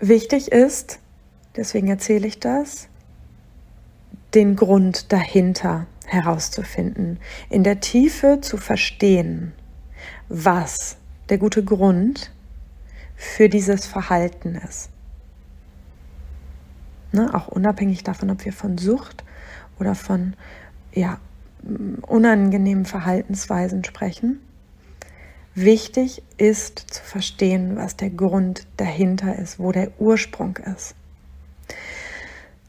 Wichtig 0.00 0.50
ist, 0.52 0.98
deswegen 1.56 1.88
erzähle 1.88 2.26
ich 2.26 2.40
das, 2.40 2.88
den 4.34 4.56
Grund 4.56 5.12
dahinter 5.12 5.86
herauszufinden, 6.06 7.18
in 7.48 7.64
der 7.64 7.80
Tiefe 7.80 8.40
zu 8.40 8.56
verstehen, 8.56 9.52
was 10.28 10.96
der 11.28 11.38
gute 11.38 11.64
Grund 11.64 12.30
für 13.16 13.48
dieses 13.48 13.86
Verhalten 13.86 14.56
ist. 14.56 14.90
Ne, 17.12 17.32
auch 17.32 17.48
unabhängig 17.48 18.02
davon, 18.02 18.30
ob 18.30 18.44
wir 18.44 18.52
von 18.52 18.76
Sucht 18.76 19.24
oder 19.78 19.94
von 19.94 20.34
ja, 20.92 21.18
unangenehmen 22.02 22.84
Verhaltensweisen 22.84 23.84
sprechen. 23.84 24.40
Wichtig 25.54 26.22
ist 26.36 26.78
zu 26.78 27.02
verstehen, 27.02 27.76
was 27.76 27.96
der 27.96 28.10
Grund 28.10 28.66
dahinter 28.76 29.38
ist, 29.38 29.60
wo 29.60 29.70
der 29.70 29.92
Ursprung 30.00 30.56
ist. 30.56 30.96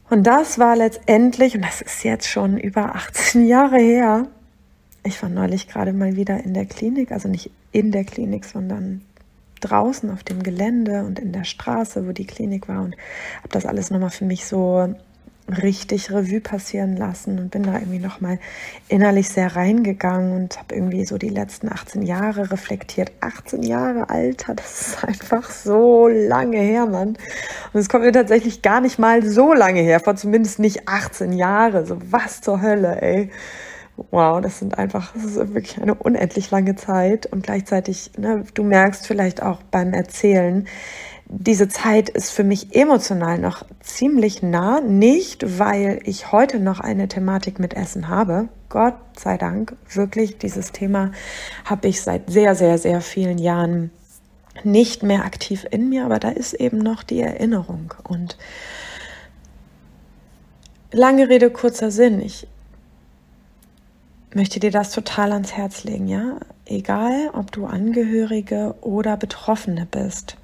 Und 0.08 0.26
das 0.26 0.58
war 0.58 0.76
letztendlich, 0.76 1.56
und 1.56 1.62
das 1.62 1.80
ist 1.80 2.04
jetzt 2.04 2.28
schon 2.28 2.58
über 2.58 2.94
18 2.94 3.46
Jahre 3.46 3.78
her, 3.78 4.28
ich 5.02 5.22
war 5.22 5.30
neulich 5.30 5.68
gerade 5.68 5.92
mal 5.92 6.16
wieder 6.16 6.42
in 6.42 6.54
der 6.54 6.66
Klinik, 6.66 7.12
also 7.12 7.28
nicht 7.28 7.50
in 7.72 7.92
der 7.92 8.04
Klinik, 8.04 8.44
sondern 8.44 9.02
draußen 9.60 10.10
auf 10.10 10.22
dem 10.22 10.42
Gelände 10.42 11.04
und 11.04 11.18
in 11.18 11.32
der 11.32 11.44
Straße, 11.44 12.06
wo 12.06 12.12
die 12.12 12.26
Klinik 12.26 12.68
war 12.68 12.82
und 12.82 12.94
habe 13.38 13.48
das 13.50 13.66
alles 13.66 13.90
nochmal 13.90 14.10
für 14.10 14.24
mich 14.24 14.46
so 14.46 14.94
richtig 15.48 16.10
Revue 16.10 16.40
passieren 16.40 16.96
lassen 16.96 17.38
und 17.38 17.50
bin 17.50 17.62
da 17.62 17.74
irgendwie 17.74 18.00
nochmal 18.00 18.38
innerlich 18.88 19.28
sehr 19.28 19.54
reingegangen 19.54 20.32
und 20.32 20.58
habe 20.58 20.74
irgendwie 20.74 21.04
so 21.04 21.18
die 21.18 21.28
letzten 21.28 21.72
18 21.72 22.02
Jahre 22.02 22.50
reflektiert. 22.50 23.12
18 23.20 23.62
Jahre, 23.62 24.10
Alter, 24.10 24.54
das 24.54 24.80
ist 24.80 25.04
einfach 25.04 25.48
so 25.50 26.08
lange 26.08 26.58
her, 26.58 26.86
Mann. 26.86 27.16
Und 27.72 27.80
es 27.80 27.88
kommt 27.88 28.04
mir 28.04 28.12
tatsächlich 28.12 28.62
gar 28.62 28.80
nicht 28.80 28.98
mal 28.98 29.24
so 29.24 29.54
lange 29.54 29.80
her, 29.80 30.00
vor 30.00 30.16
zumindest 30.16 30.58
nicht 30.58 30.88
18 30.88 31.32
Jahre. 31.32 31.86
So 31.86 31.98
was 32.10 32.40
zur 32.40 32.60
Hölle, 32.60 33.00
ey. 33.00 33.30
Wow, 34.10 34.42
das 34.42 34.58
sind 34.58 34.76
einfach, 34.76 35.14
das 35.14 35.24
ist 35.24 35.36
wirklich 35.54 35.80
eine 35.80 35.94
unendlich 35.94 36.50
lange 36.50 36.74
Zeit 36.74 37.24
und 37.24 37.44
gleichzeitig, 37.44 38.10
ne, 38.18 38.44
du 38.52 38.62
merkst 38.62 39.06
vielleicht 39.06 39.42
auch 39.42 39.62
beim 39.62 39.94
Erzählen, 39.94 40.66
diese 41.28 41.68
Zeit 41.68 42.08
ist 42.08 42.30
für 42.30 42.44
mich 42.44 42.74
emotional 42.74 43.38
noch 43.38 43.64
ziemlich 43.80 44.42
nah. 44.42 44.80
Nicht, 44.80 45.58
weil 45.58 46.00
ich 46.04 46.30
heute 46.30 46.60
noch 46.60 46.80
eine 46.80 47.08
Thematik 47.08 47.58
mit 47.58 47.74
Essen 47.74 48.08
habe. 48.08 48.48
Gott 48.68 48.94
sei 49.16 49.36
Dank, 49.36 49.76
wirklich, 49.92 50.38
dieses 50.38 50.72
Thema 50.72 51.10
habe 51.64 51.88
ich 51.88 52.02
seit 52.02 52.30
sehr, 52.30 52.54
sehr, 52.54 52.78
sehr 52.78 53.00
vielen 53.00 53.38
Jahren 53.38 53.90
nicht 54.64 55.02
mehr 55.02 55.24
aktiv 55.24 55.66
in 55.70 55.88
mir, 55.88 56.04
aber 56.04 56.18
da 56.18 56.30
ist 56.30 56.54
eben 56.54 56.78
noch 56.78 57.02
die 57.02 57.20
Erinnerung. 57.20 57.92
Und 58.04 58.38
lange 60.92 61.28
Rede, 61.28 61.50
kurzer 61.50 61.90
Sinn. 61.90 62.20
Ich 62.20 62.46
möchte 64.34 64.60
dir 64.60 64.70
das 64.70 64.92
total 64.92 65.32
ans 65.32 65.52
Herz 65.52 65.84
legen, 65.84 66.08
ja? 66.08 66.38
Egal, 66.64 67.30
ob 67.32 67.52
du 67.52 67.66
Angehörige 67.66 68.74
oder 68.80 69.16
Betroffene 69.16 69.86
bist. 69.90 70.36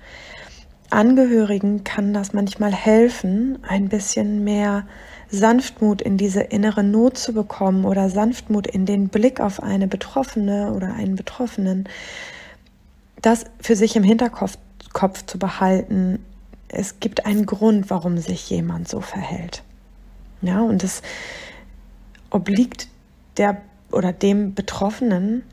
Angehörigen 0.93 1.85
kann 1.85 2.13
das 2.13 2.33
manchmal 2.33 2.73
helfen, 2.73 3.59
ein 3.63 3.89
bisschen 3.89 4.45
mehr 4.45 4.87
Sanftmut 5.31 6.03
in 6.03 6.19
diese 6.19 6.43
innere 6.43 6.85
Not 6.85 7.17
zu 7.17 7.33
bekommen 7.33 7.85
oder 7.85 8.11
Sanftmut 8.11 8.67
in 8.67 8.85
den 8.85 9.09
Blick 9.09 9.41
auf 9.41 9.63
eine 9.63 9.89
Betroffene 9.89 10.73
oder 10.75 10.93
einen 10.95 11.17
Betroffenen, 11.17 11.89
das 13.23 13.45
für 13.61 13.77
sich 13.77 13.97
im 13.97 14.03
Hinterkopf 14.03 14.59
Kopf 14.93 15.25
zu 15.25 15.39
behalten. 15.39 16.25
Es 16.69 17.01
gibt 17.01 17.25
einen 17.25 17.47
Grund, 17.47 17.89
warum 17.89 18.19
sich 18.19 18.51
jemand 18.51 18.89
so 18.89 19.01
verhält. 19.01 19.63
Ja, 20.43 20.61
und 20.61 20.85
es 20.85 21.03
obliegt 22.31 22.89
der 23.37 23.63
oder 23.91 24.13
dem 24.13 24.55
Betroffenen, 24.55 25.45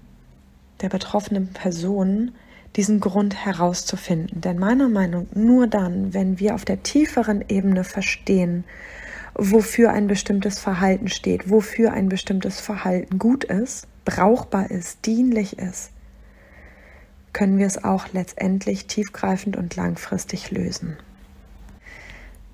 der 0.81 0.89
betroffenen 0.89 1.53
Person, 1.53 2.31
diesen 2.75 2.99
Grund 2.99 3.45
herauszufinden. 3.45 4.41
Denn 4.41 4.59
meiner 4.59 4.89
Meinung 4.89 5.27
nach 5.31 5.41
nur 5.41 5.67
dann, 5.67 6.13
wenn 6.13 6.39
wir 6.39 6.55
auf 6.55 6.65
der 6.65 6.83
tieferen 6.83 7.43
Ebene 7.47 7.83
verstehen, 7.83 8.63
wofür 9.33 9.91
ein 9.91 10.07
bestimmtes 10.07 10.59
Verhalten 10.59 11.07
steht, 11.07 11.49
wofür 11.49 11.93
ein 11.93 12.09
bestimmtes 12.09 12.59
Verhalten 12.59 13.19
gut 13.19 13.43
ist, 13.43 13.87
brauchbar 14.05 14.69
ist, 14.69 15.05
dienlich 15.05 15.59
ist, 15.59 15.91
können 17.33 17.57
wir 17.57 17.67
es 17.67 17.83
auch 17.83 18.07
letztendlich 18.11 18.87
tiefgreifend 18.87 19.55
und 19.55 19.75
langfristig 19.75 20.51
lösen. 20.51 20.97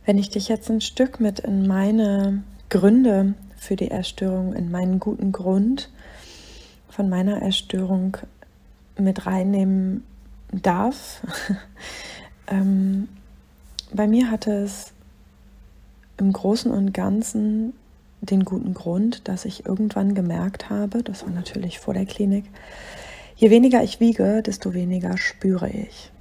Wenn 0.06 0.18
ich 0.18 0.30
dich 0.30 0.50
jetzt 0.50 0.70
ein 0.70 0.82
Stück 0.82 1.20
mit 1.20 1.40
in 1.40 1.66
meine 1.66 2.44
Gründe 2.70 3.34
für 3.58 3.76
die 3.76 3.90
Erstörung, 3.90 4.54
in 4.54 4.70
meinen 4.70 5.00
guten 5.00 5.32
Grund 5.32 5.92
von 6.90 7.10
meiner 7.10 7.42
Erstörung 7.42 8.18
mit 8.98 9.26
reinnehmen 9.26 10.04
darf. 10.52 11.22
ähm, 12.48 13.08
bei 13.94 14.08
mir 14.08 14.32
hatte 14.32 14.52
es 14.52 14.94
im 16.18 16.32
Großen 16.32 16.72
und 16.72 16.94
Ganzen 16.94 17.74
den 18.22 18.46
guten 18.46 18.74
Grund, 18.74 19.28
dass 19.28 19.46
ich 19.46 19.66
irgendwann 19.66 20.16
gemerkt 20.16 20.70
habe, 20.70 21.04
das 21.04 21.24
war 21.24 21.32
natürlich 21.32 21.80
vor 21.80 21.94
der 21.94 22.06
Klinik, 22.06 22.46
je 23.36 23.50
weniger 23.50 23.84
ich 23.84 24.00
wiege, 24.00 24.42
desto 24.42 24.74
weniger 24.74 25.18
spüre 25.18 25.70
ich. 25.70 26.12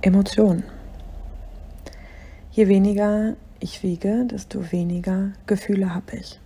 Emotionen. 0.00 0.62
Je 2.52 2.68
weniger 2.68 3.34
ich 3.60 3.82
wiege, 3.82 4.24
desto 4.26 4.72
weniger 4.72 5.32
Gefühle 5.46 5.94
habe 5.94 6.16
ich. 6.16 6.40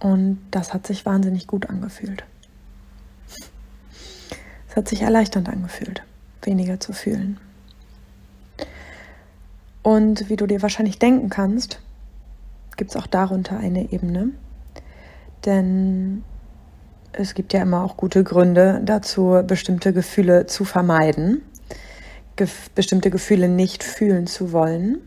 Und 0.00 0.40
das 0.50 0.74
hat 0.74 0.86
sich 0.86 1.04
wahnsinnig 1.06 1.46
gut 1.46 1.68
angefühlt. 1.68 2.24
Es 4.72 4.76
hat 4.76 4.88
sich 4.88 5.02
erleichternd 5.02 5.50
angefühlt, 5.50 6.02
weniger 6.40 6.80
zu 6.80 6.94
fühlen. 6.94 7.38
Und 9.82 10.30
wie 10.30 10.36
du 10.36 10.46
dir 10.46 10.62
wahrscheinlich 10.62 10.98
denken 10.98 11.28
kannst, 11.28 11.78
gibt 12.78 12.92
es 12.92 12.96
auch 12.96 13.06
darunter 13.06 13.58
eine 13.58 13.92
Ebene. 13.92 14.30
Denn 15.44 16.24
es 17.12 17.34
gibt 17.34 17.52
ja 17.52 17.60
immer 17.60 17.84
auch 17.84 17.98
gute 17.98 18.24
Gründe 18.24 18.80
dazu, 18.82 19.42
bestimmte 19.46 19.92
Gefühle 19.92 20.46
zu 20.46 20.64
vermeiden, 20.64 21.42
gef 22.36 22.70
bestimmte 22.70 23.10
Gefühle 23.10 23.48
nicht 23.48 23.84
fühlen 23.84 24.26
zu 24.26 24.52
wollen. 24.52 25.02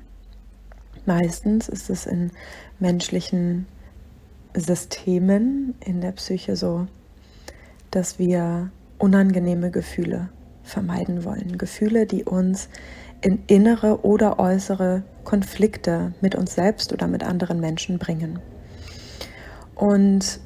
Meistens 1.08 1.70
ist 1.70 1.90
es 1.90 2.06
in 2.06 2.30
menschlichen 2.78 3.66
Systemen 4.54 5.74
in 5.84 6.02
der 6.02 6.12
Psyche 6.12 6.56
so, 6.56 6.86
dass 7.90 8.20
wir 8.20 8.70
unangenehme 8.98 9.72
Gefühle 9.72 10.30
vermeiden 10.64 11.24
wollen. 11.24 11.58
Gefühle, 11.58 12.06
die 12.06 12.24
uns 12.24 12.70
in 13.22 13.44
innere 13.48 14.06
oder 14.06 14.40
äußere 14.40 15.04
Konflikte 15.24 16.14
mit 16.22 16.36
uns 16.36 16.56
selbst 16.56 16.94
oder 16.94 17.08
mit 17.08 17.24
anderen 17.24 17.60
Menschen 17.60 17.98
bringen. 17.98 18.40
Und 19.76 20.40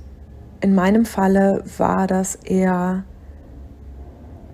in 0.61 0.75
meinem 0.75 1.05
Falle 1.05 1.63
war 1.77 2.07
das 2.07 2.35
eher, 2.35 3.03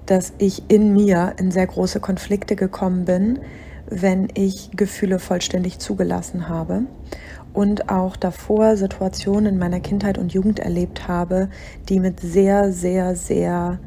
dass 0.06 0.34
ich 0.38 0.70
in 0.70 0.94
mir 0.94 1.34
in 1.38 1.52
sehr 1.52 1.68
große 1.68 2.00
Konflikte 2.00 2.56
gekommen 2.56 3.06
bin, 3.06 3.40
wenn 3.88 4.28
ich 4.34 4.72
Gefühle 4.76 5.20
vollständig 5.20 5.80
zugelassen 5.80 6.50
habe 6.50 6.84
und 7.56 7.90
auch 7.90 8.16
davor 8.18 8.76
Situationen 8.76 9.54
in 9.54 9.60
meiner 9.60 9.80
Kindheit 9.80 10.18
und 10.18 10.34
Jugend 10.34 10.60
erlebt 10.60 11.08
habe, 11.08 11.50
die 11.90 12.00
mit 12.00 12.20
sehr, 12.20 12.72
sehr, 12.72 13.16
sehr 13.16 13.80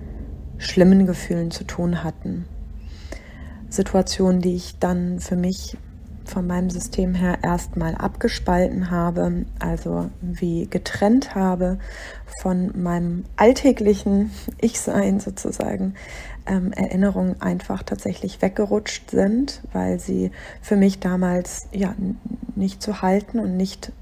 schlimmen 0.57 1.07
Gefühlen 1.07 1.50
zu 1.50 1.64
tun 1.64 2.02
hatten. 2.02 2.46
Situationen, 3.68 4.40
die 4.40 4.57
ich 4.57 4.78
dann 4.78 5.20
für 5.20 5.37
mich 5.37 5.76
von 6.24 6.46
meinem 6.46 6.70
System 6.70 7.14
her 7.14 7.38
erstmal 7.42 7.94
abgespalten 7.94 8.90
habe, 8.90 9.46
also 9.59 10.11
wie 10.20 10.66
getrennt 10.66 11.35
habe 11.35 11.78
von 12.40 12.70
meinem 12.81 13.24
alltäglichen 13.37 14.31
Ich-Sein 14.61 15.20
sozusagen, 15.20 15.94
ähm, 16.49 16.73
Erinnerungen 16.73 17.41
einfach 17.41 17.83
tatsächlich 17.83 18.43
weggerutscht 18.43 19.11
sind, 19.11 19.61
weil 19.73 20.01
sie 20.01 20.31
für 20.63 20.77
mich 20.77 20.99
damals 20.99 21.69
ja 21.73 21.95
nicht 22.57 22.83
zu 22.83 23.03
halten 23.03 23.39
und 23.39 23.57
nicht, 23.57 23.93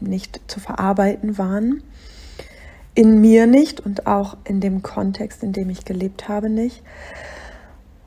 nicht 0.00 0.40
zu 0.48 0.58
verarbeiten 0.58 1.38
waren. 1.38 1.82
In 2.94 3.20
mir 3.20 3.46
nicht 3.46 3.80
und 3.80 4.06
auch 4.06 4.38
in 4.44 4.60
dem 4.60 4.82
Kontext, 4.82 5.42
in 5.42 5.52
dem 5.52 5.68
ich 5.68 5.84
gelebt 5.84 6.28
habe, 6.28 6.48
nicht. 6.48 6.82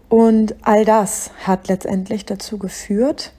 Und 0.10 0.56
all 0.64 0.84
das 0.86 1.30
hat 1.46 1.68
letztendlich 1.68 2.26
dazu 2.26 2.58
geführt, 2.58 3.34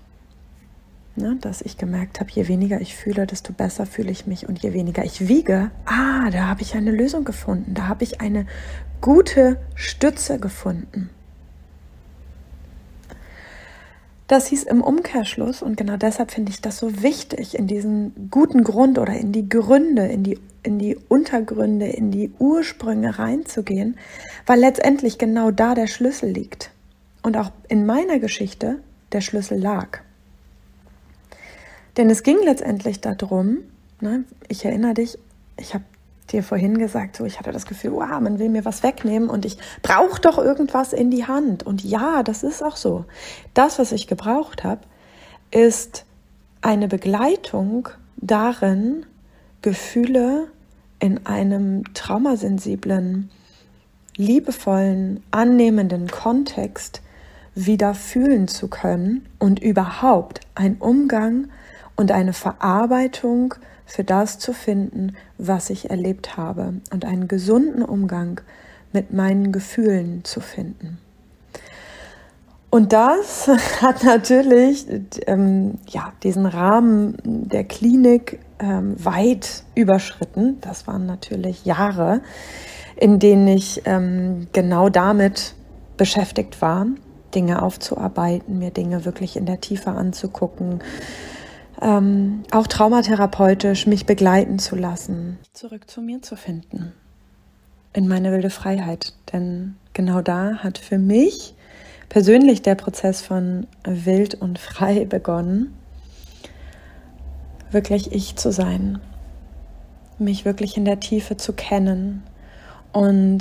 ne, 1.21 1.37
dass 1.41 1.63
ich 1.63 1.77
gemerkt 1.77 2.21
habe, 2.21 2.31
je 2.33 2.49
weniger 2.49 2.81
ich 2.81 2.97
fühle, 2.97 3.27
desto 3.27 3.53
besser 3.53 3.87
fühle 3.87 4.11
ich 4.11 4.27
mich 4.27 4.49
und 4.49 4.59
je 4.61 4.73
weniger 4.73 5.05
ich 5.05 5.29
wiege, 5.29 5.71
ah, 5.85 6.31
da 6.31 6.47
habe 6.47 6.63
ich 6.63 6.75
eine 6.75 6.91
Lösung 6.91 7.25
gefunden, 7.25 7.75
da 7.75 7.89
habe 7.89 8.05
ich 8.05 8.21
eine 8.21 8.47
gute 9.01 9.59
Stütze 9.75 10.39
gefunden. 10.39 11.11
Das 14.31 14.47
hieß 14.47 14.63
im 14.63 14.81
Umkehrschluss, 14.81 15.61
und 15.61 15.77
genau 15.77 15.97
deshalb 15.97 16.31
finde 16.31 16.53
ich 16.53 16.61
das 16.61 16.79
so 16.79 17.03
wichtig, 17.03 17.59
in 17.59 17.67
diesen 17.67 18.31
guten 18.31 18.63
Grund 18.63 18.99
oder 19.01 19.15
in 19.15 19.33
die 19.33 19.49
Gründe, 19.49 20.07
in 20.07 20.23
die, 20.23 20.39
in 20.63 20.79
die 20.79 20.97
Untergründe, 21.09 21.87
in 21.87 22.13
die 22.13 22.31
Ursprünge 22.39 23.19
reinzugehen, 23.19 23.99
weil 24.47 24.61
letztendlich 24.61 25.19
genau 25.19 25.51
da 25.51 25.75
der 25.75 25.89
Schlüssel 25.89 26.31
liegt. 26.31 26.71
Und 27.23 27.37
auch 27.37 27.51
in 27.69 27.87
meiner 27.87 28.21
Geschichte 28.21 28.79
der 29.11 29.21
Schlüssel 29.21 29.59
lag. 29.59 29.99
Denn 31.97 32.11
es 32.11 32.23
ging 32.23 32.39
letztendlich 32.45 33.01
darum, 33.01 33.59
ne, 34.01 34.25
ich 34.49 34.65
erinnere 34.65 34.95
dich, 34.95 35.19
ich 35.57 35.75
habe 35.75 35.85
dir 36.31 36.43
vorhin 36.43 36.79
gesagt, 36.79 37.17
so 37.17 37.25
ich 37.25 37.39
hatte 37.39 37.53
das 37.53 37.67
Gefühl, 37.67 37.93
wow, 37.93 38.21
man 38.21 38.39
will 38.39 38.49
mir 38.49 38.65
was 38.65 38.83
wegnehmen 38.83 39.29
und 39.29 39.45
ich 39.45 39.59
brauche 39.83 40.21
doch 40.21 40.39
irgendwas 40.39 40.93
in 40.93 41.11
die 41.11 41.27
Hand. 41.27 41.65
Und 41.65 41.85
ja, 41.85 42.23
das 42.23 42.43
ist 42.43 42.63
auch 42.63 42.77
so. 42.77 43.05
Das, 43.55 43.79
was 43.79 43.93
ich 43.93 44.07
gebraucht 44.07 44.65
habe, 44.65 44.83
ist 45.51 46.05
eine 46.63 46.89
Begleitung 46.89 47.89
darin, 48.17 49.07
Gefühle 49.63 50.47
in 51.01 51.27
einem 51.27 51.85
traumasensiblen 51.95 53.31
liebevollen, 54.17 55.23
annehmenden 55.31 56.09
Kontext 56.09 57.01
wieder 57.55 57.95
fühlen 57.95 58.49
zu 58.49 58.69
können 58.69 59.27
und 59.39 59.61
überhaupt 59.61 60.41
einen 60.55 60.77
Umgang 60.77 61.49
und 62.01 62.13
eine 62.13 62.33
Verarbeitung 62.33 63.55
für 63.85 64.05
das 64.05 64.39
zu 64.39 64.55
finden, 64.55 65.17
was 65.37 65.69
ich 65.69 65.91
erlebt 65.91 66.39
habe 66.39 66.73
und 66.91 67.05
einen 67.05 67.29
gesunden 67.29 67.83
Umgang 67.85 68.41
mit 68.91 69.13
meinen 69.13 69.53
Gefühlen 69.53 70.25
zu 70.25 70.41
finden. 70.41 70.97
Und 72.71 72.95
das 72.95 73.51
hat 73.83 74.03
natürlich 74.03 74.87
ähm, 75.27 75.75
ja, 75.89 76.15
diesen 76.23 76.47
Rahmen 76.47 77.19
der 77.23 77.65
Klinik 77.65 78.39
ähm, 78.61 78.95
weit 79.05 79.65
überschritten. 79.75 80.57
Das 80.63 80.87
waren 80.87 81.05
natürlich 81.05 81.67
Jahre, 81.67 82.23
in 82.97 83.19
denen 83.19 83.47
ich 83.47 83.83
ähm, 83.85 84.47
genau 84.55 84.89
damit 84.89 85.55
beschäftigt 85.99 86.63
war, 86.63 86.87
Dinge 87.35 87.61
aufzuarbeiten, 87.61 88.59
mir 88.59 88.71
Dinge 88.71 89.05
wirklich 89.05 89.37
in 89.37 89.45
der 89.45 89.61
Tiefe 89.61 89.91
anzugucken, 89.91 90.81
ähm, 91.81 92.43
auch 92.51 92.67
traumatherapeutisch 92.67 93.87
mich 93.87 94.07
begleiten 94.07 94.59
zu 94.59 94.77
lassen, 94.77 95.39
zurück 95.53 95.89
zu 95.89 96.03
mir 96.03 96.23
zu 96.23 96.37
finden, 96.37 96.93
in 97.93 98.07
meine 98.07 98.33
wilde 98.33 98.51
Freiheit. 98.51 99.15
Denn 99.33 99.77
genau 99.93 100.21
da 100.21 100.57
hat 100.57 100.79
für 100.79 100.99
mich 100.99 101.55
persönlich 102.09 102.63
der 102.63 102.75
Prozess 102.75 103.23
von 103.23 103.67
wild 103.85 104.35
und 104.35 104.59
frei 104.59 105.05
begonnen, 105.09 105.75
wirklich 107.71 108.13
ich 108.13 108.37
zu 108.37 108.53
sein, 108.53 108.99
mich 110.19 110.45
wirklich 110.45 110.77
in 110.77 110.85
der 110.85 111.01
Tiefe 111.01 111.37
zu 111.37 111.55
kennen 111.55 112.23
und 112.93 113.39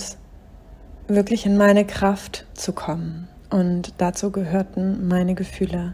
wirklich 1.08 1.46
in 1.46 1.58
meine 1.58 1.86
Kraft 1.86 2.46
zu 2.54 2.72
kommen. 2.72 3.28
Und 3.50 3.96
dazu 3.98 4.32
gehörten 4.32 5.08
meine 5.08 5.34
Gefühle 5.34 5.94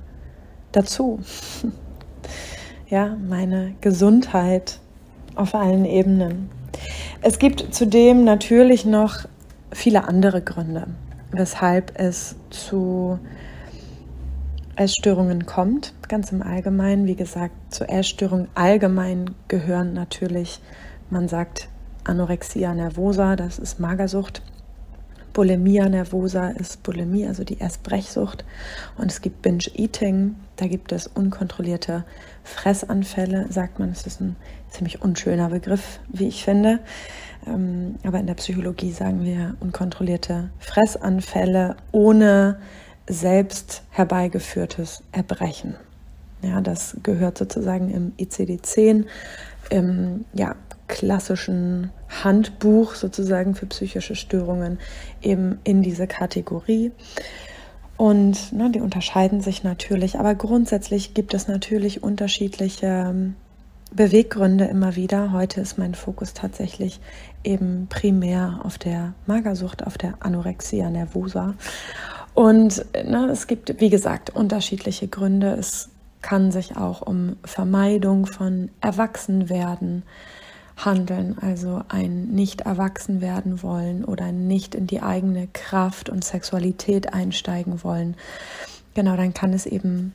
dazu. 0.73 1.19
ja, 2.89 3.17
meine 3.27 3.75
Gesundheit 3.81 4.79
auf 5.35 5.55
allen 5.55 5.85
Ebenen. 5.85 6.49
Es 7.21 7.39
gibt 7.39 7.73
zudem 7.73 8.23
natürlich 8.23 8.85
noch 8.85 9.25
viele 9.71 10.07
andere 10.07 10.41
Gründe 10.41 10.87
weshalb 11.37 11.99
es 11.99 12.35
zu 12.49 13.19
Essstörungen 14.75 15.45
kommt, 15.45 15.93
ganz 16.07 16.31
im 16.31 16.41
Allgemeinen. 16.41 17.05
Wie 17.05 17.15
gesagt, 17.15 17.53
zu 17.73 17.87
Essstörungen 17.87 18.47
allgemein 18.55 19.31
gehören 19.47 19.93
natürlich, 19.93 20.59
man 21.09 21.27
sagt 21.27 21.69
Anorexia 22.03 22.73
nervosa, 22.73 23.35
das 23.35 23.57
ist 23.57 23.79
Magersucht. 23.79 24.41
Bulimia 25.35 25.89
nervosa 25.89 26.47
ist 26.47 26.81
Bulimie, 26.81 27.27
also 27.27 27.43
die 27.43 27.59
Essbrechsucht. 27.59 28.45
Und 28.97 29.11
es 29.11 29.21
gibt 29.21 29.41
Binge-Eating, 29.41 30.37
da 30.55 30.65
gibt 30.65 30.93
es 30.93 31.07
unkontrollierte 31.07 32.05
Fressanfälle, 32.45 33.47
sagt 33.49 33.77
man. 33.77 33.89
Es 33.89 34.07
ist 34.07 34.21
ein 34.21 34.37
ziemlich 34.69 35.01
unschöner 35.01 35.49
Begriff, 35.49 35.99
wie 36.07 36.29
ich 36.29 36.45
finde. 36.45 36.79
Ähm, 37.45 37.95
aber 38.03 38.19
in 38.19 38.27
der 38.27 38.35
Psychologie 38.35 38.93
sagen 38.93 39.25
wir 39.25 39.57
unkontrollierte 39.59 40.51
Fressanfälle 40.59 41.75
ohne 41.91 42.57
selbst 43.05 43.83
herbeigeführtes 43.91 45.03
Erbrechen. 45.11 45.75
Ja, 46.43 46.61
das 46.61 46.95
gehört 47.03 47.37
sozusagen 47.37 47.89
im 47.89 48.13
ICD-10, 48.17 49.03
im 49.69 50.23
ja, 50.31 50.55
klassischen 50.87 51.91
Handbuch 52.25 52.95
sozusagen 52.95 53.55
für 53.55 53.67
psychische 53.67 54.15
Störungen 54.15 54.79
eben 55.21 55.59
in 55.63 55.81
diese 55.81 56.07
Kategorie. 56.07 56.91
Und 57.95 58.51
ne, 58.51 58.69
die 58.71 58.81
unterscheiden 58.81 59.39
sich 59.39 59.63
natürlich, 59.63 60.19
aber 60.19 60.35
grundsätzlich 60.35 61.13
gibt 61.13 61.33
es 61.33 61.47
natürlich 61.47 62.03
unterschiedliche 62.03 62.87
ähm, 62.87 63.35
Beweggründe 63.93 64.65
immer 64.65 64.97
wieder. 64.97 65.31
Heute 65.31 65.61
ist 65.61 65.77
mein 65.77 65.95
Fokus 65.95 66.33
tatsächlich 66.33 66.99
eben 67.45 67.87
primär 67.87 68.59
auf 68.63 68.77
der 68.77 69.13
Magersucht, 69.25 69.87
auf 69.87 69.97
der 69.97 70.15
Anorexia 70.19 70.89
nervosa. 70.89 71.53
Und 72.33 72.85
ne, 72.93 73.29
es 73.31 73.47
gibt, 73.47 73.79
wie 73.79 73.89
gesagt, 73.89 74.31
unterschiedliche 74.35 75.07
Gründe. 75.07 75.53
Es 75.53 75.89
kann 76.21 76.51
sich 76.51 76.75
auch 76.75 77.01
um 77.01 77.37
Vermeidung 77.45 78.25
von 78.25 78.69
Erwachsenwerden 78.81 80.03
handeln, 80.77 81.37
also 81.39 81.81
ein 81.87 82.25
nicht 82.27 82.61
erwachsen 82.61 83.21
werden 83.21 83.63
wollen 83.63 84.03
oder 84.03 84.31
nicht 84.31 84.75
in 84.75 84.87
die 84.87 85.01
eigene 85.01 85.47
Kraft 85.53 86.09
und 86.09 86.23
Sexualität 86.23 87.13
einsteigen 87.13 87.83
wollen. 87.83 88.15
Genau, 88.93 89.15
dann 89.15 89.33
kann 89.33 89.53
es 89.53 89.65
eben 89.65 90.13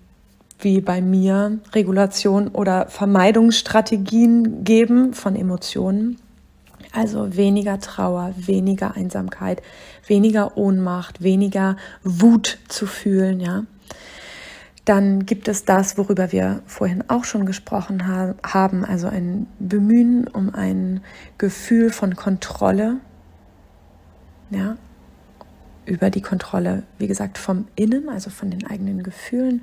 wie 0.59 0.81
bei 0.81 1.01
mir 1.01 1.59
Regulation 1.73 2.49
oder 2.49 2.87
Vermeidungsstrategien 2.89 4.65
geben 4.65 5.15
von 5.15 5.37
Emotionen. 5.37 6.19
Also 6.93 7.37
weniger 7.37 7.79
Trauer, 7.79 8.35
weniger 8.37 8.97
Einsamkeit, 8.97 9.63
weniger 10.07 10.57
Ohnmacht, 10.57 11.23
weniger 11.23 11.77
Wut 12.03 12.59
zu 12.69 12.87
fühlen, 12.87 13.41
ja. 13.41 13.65
Dann 14.91 15.25
gibt 15.25 15.47
es 15.47 15.65
das, 15.65 15.97
worüber 15.99 16.33
wir 16.33 16.65
vorhin 16.67 17.05
auch 17.07 17.23
schon 17.23 17.47
gesprochen 17.47 18.09
ha 18.09 18.35
haben, 18.43 18.85
also 18.85 19.07
ein 19.07 19.47
Bemühen 19.61 20.27
um 20.27 20.53
ein 20.53 21.01
Gefühl 21.39 21.91
von 21.91 22.17
Kontrolle, 22.17 22.97
ja, 24.51 24.77
über 25.87 26.11
die 26.11 26.23
Kontrolle, 26.23 26.83
wie 26.99 27.07
gesagt, 27.07 27.39
vom 27.39 27.69
Innen, 27.77 28.09
also 28.09 28.31
von 28.31 28.51
den 28.51 28.67
eigenen 28.67 29.05
Gefühlen, 29.05 29.63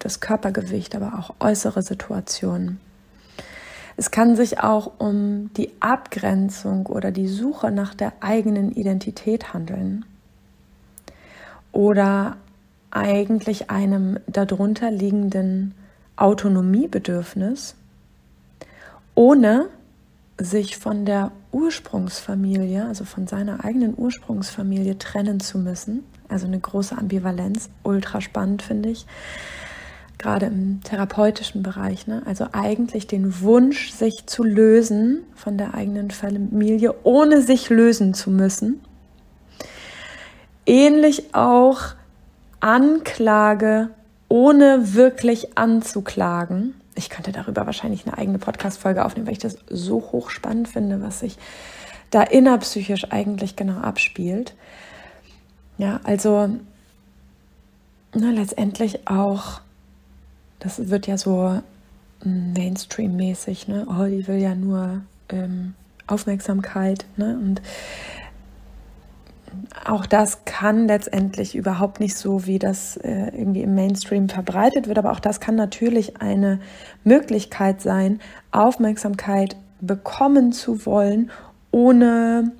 das 0.00 0.20
Körpergewicht, 0.20 0.94
aber 0.94 1.18
auch 1.18 1.36
äußere 1.40 1.80
Situationen. 1.80 2.78
Es 3.96 4.10
kann 4.10 4.36
sich 4.36 4.60
auch 4.60 4.92
um 4.98 5.50
die 5.54 5.70
Abgrenzung 5.80 6.84
oder 6.88 7.10
die 7.10 7.28
Suche 7.28 7.70
nach 7.70 7.94
der 7.94 8.12
eigenen 8.20 8.70
Identität 8.72 9.54
handeln 9.54 10.04
oder 11.72 12.36
eigentlich 12.96 13.70
einem 13.70 14.18
darunter 14.26 14.90
liegenden 14.90 15.74
Autonomiebedürfnis, 16.16 17.74
ohne 19.14 19.66
sich 20.38 20.76
von 20.76 21.04
der 21.04 21.32
Ursprungsfamilie, 21.52 22.86
also 22.86 23.04
von 23.04 23.26
seiner 23.26 23.64
eigenen 23.64 23.94
Ursprungsfamilie 23.96 24.98
trennen 24.98 25.40
zu 25.40 25.58
müssen. 25.58 26.04
Also 26.28 26.46
eine 26.46 26.58
große 26.58 26.96
Ambivalenz, 26.96 27.70
ultra 27.82 28.20
spannend 28.20 28.62
finde 28.62 28.90
ich 28.90 29.06
gerade 30.18 30.46
im 30.46 30.82
therapeutischen 30.82 31.62
Bereich, 31.62 32.06
ne? 32.06 32.22
also 32.24 32.46
eigentlich 32.52 33.06
den 33.06 33.40
Wunsch, 33.42 33.90
sich 33.92 34.24
zu 34.26 34.42
lösen 34.42 35.22
von 35.34 35.58
der 35.58 35.74
eigenen 35.74 36.10
Familie, 36.10 36.94
ohne 37.02 37.42
sich 37.42 37.68
lösen 37.68 38.14
zu 38.14 38.30
müssen. 38.30 38.80
Ähnlich 40.64 41.34
auch 41.34 41.95
Anklage, 42.66 43.90
ohne 44.28 44.94
wirklich 44.94 45.56
anzuklagen. 45.56 46.74
Ich 46.96 47.10
könnte 47.10 47.30
darüber 47.30 47.64
wahrscheinlich 47.64 48.06
eine 48.06 48.18
eigene 48.18 48.38
Podcast-Folge 48.38 49.04
aufnehmen, 49.04 49.26
weil 49.26 49.34
ich 49.34 49.38
das 49.38 49.58
so 49.70 50.00
hochspannend 50.00 50.66
finde, 50.66 51.00
was 51.00 51.20
sich 51.20 51.38
da 52.10 52.22
innerpsychisch 52.22 53.12
eigentlich 53.12 53.54
genau 53.54 53.78
abspielt. 53.78 54.54
Ja, 55.78 56.00
also 56.02 56.56
na, 58.14 58.30
letztendlich 58.30 59.06
auch 59.06 59.60
das 60.58 60.88
wird 60.88 61.06
ja 61.06 61.18
so 61.18 61.60
Mainstream-mäßig, 62.24 63.68
ne? 63.68 63.86
Oh, 63.88 64.06
die 64.06 64.26
will 64.26 64.38
ja 64.38 64.56
nur 64.56 65.02
ähm, 65.28 65.74
Aufmerksamkeit, 66.08 67.04
ne? 67.16 67.38
Und 67.40 67.62
auch 69.84 70.06
das 70.06 70.44
kann 70.44 70.86
letztendlich 70.86 71.54
überhaupt 71.54 72.00
nicht 72.00 72.16
so, 72.16 72.46
wie 72.46 72.58
das 72.58 72.96
äh, 72.98 73.28
irgendwie 73.36 73.62
im 73.62 73.74
Mainstream 73.74 74.28
verbreitet 74.28 74.88
wird, 74.88 74.98
aber 74.98 75.12
auch 75.12 75.20
das 75.20 75.40
kann 75.40 75.54
natürlich 75.54 76.20
eine 76.20 76.60
Möglichkeit 77.04 77.80
sein, 77.80 78.20
Aufmerksamkeit 78.50 79.56
bekommen 79.80 80.52
zu 80.52 80.86
wollen, 80.86 81.30
ohne 81.70 82.52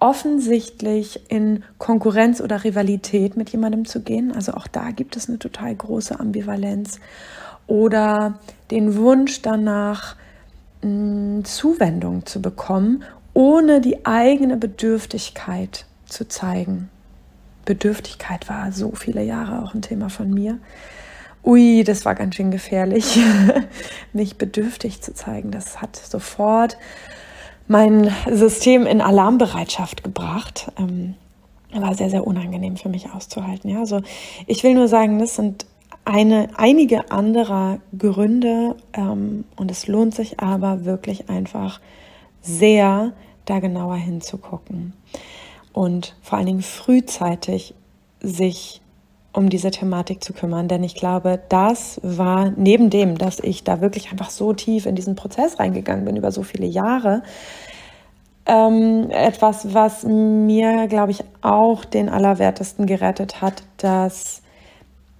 offensichtlich 0.00 1.30
in 1.30 1.64
Konkurrenz 1.78 2.40
oder 2.40 2.62
Rivalität 2.62 3.36
mit 3.36 3.50
jemandem 3.50 3.84
zu 3.84 4.00
gehen. 4.00 4.32
Also 4.32 4.52
auch 4.52 4.66
da 4.66 4.90
gibt 4.90 5.16
es 5.16 5.28
eine 5.28 5.38
total 5.38 5.74
große 5.74 6.18
Ambivalenz 6.18 7.00
oder 7.66 8.38
den 8.70 8.96
Wunsch 8.96 9.42
danach, 9.42 10.16
mh, 10.82 11.44
Zuwendung 11.44 12.26
zu 12.26 12.40
bekommen, 12.40 13.02
ohne 13.34 13.80
die 13.80 14.06
eigene 14.06 14.56
Bedürftigkeit 14.56 15.84
zu 16.08 16.28
zeigen. 16.28 16.88
Bedürftigkeit 17.64 18.48
war 18.48 18.72
so 18.72 18.92
viele 18.92 19.22
Jahre 19.22 19.62
auch 19.62 19.74
ein 19.74 19.82
Thema 19.82 20.08
von 20.08 20.32
mir. 20.32 20.58
Ui, 21.44 21.84
das 21.84 22.04
war 22.04 22.14
ganz 22.14 22.34
schön 22.34 22.50
gefährlich, 22.50 23.18
mich 24.12 24.36
bedürftig 24.36 25.02
zu 25.02 25.14
zeigen. 25.14 25.50
Das 25.50 25.80
hat 25.80 25.96
sofort 25.96 26.78
mein 27.66 28.10
System 28.30 28.86
in 28.86 29.00
Alarmbereitschaft 29.00 30.02
gebracht. 30.02 30.72
Ähm, 30.78 31.14
war 31.72 31.94
sehr, 31.94 32.10
sehr 32.10 32.26
unangenehm 32.26 32.76
für 32.76 32.88
mich 32.88 33.10
auszuhalten. 33.12 33.70
Ja, 33.70 33.80
also 33.80 34.00
ich 34.46 34.64
will 34.64 34.74
nur 34.74 34.88
sagen, 34.88 35.18
das 35.18 35.36
sind 35.36 35.66
eine, 36.06 36.48
einige 36.56 37.10
anderer 37.10 37.80
Gründe 37.96 38.76
ähm, 38.94 39.44
und 39.56 39.70
es 39.70 39.86
lohnt 39.86 40.14
sich 40.14 40.40
aber 40.40 40.86
wirklich 40.86 41.28
einfach 41.28 41.80
sehr, 42.40 43.12
da 43.44 43.60
genauer 43.60 43.96
hinzugucken 43.96 44.94
und 45.78 46.16
vor 46.22 46.38
allen 46.38 46.48
Dingen 46.48 46.62
frühzeitig 46.62 47.72
sich 48.20 48.80
um 49.32 49.48
diese 49.48 49.70
Thematik 49.70 50.24
zu 50.24 50.32
kümmern. 50.32 50.66
Denn 50.66 50.82
ich 50.82 50.96
glaube, 50.96 51.38
das 51.48 52.00
war 52.02 52.50
neben 52.56 52.90
dem, 52.90 53.16
dass 53.16 53.38
ich 53.38 53.62
da 53.62 53.80
wirklich 53.80 54.10
einfach 54.10 54.30
so 54.30 54.52
tief 54.52 54.86
in 54.86 54.96
diesen 54.96 55.14
Prozess 55.14 55.60
reingegangen 55.60 56.04
bin 56.04 56.16
über 56.16 56.32
so 56.32 56.42
viele 56.42 56.66
Jahre, 56.66 57.22
ähm, 58.46 59.08
etwas, 59.10 59.72
was 59.72 60.02
mir, 60.02 60.88
glaube 60.88 61.12
ich, 61.12 61.22
auch 61.42 61.84
den 61.84 62.08
Allerwertesten 62.08 62.86
gerettet 62.86 63.40
hat, 63.40 63.62
dass 63.76 64.42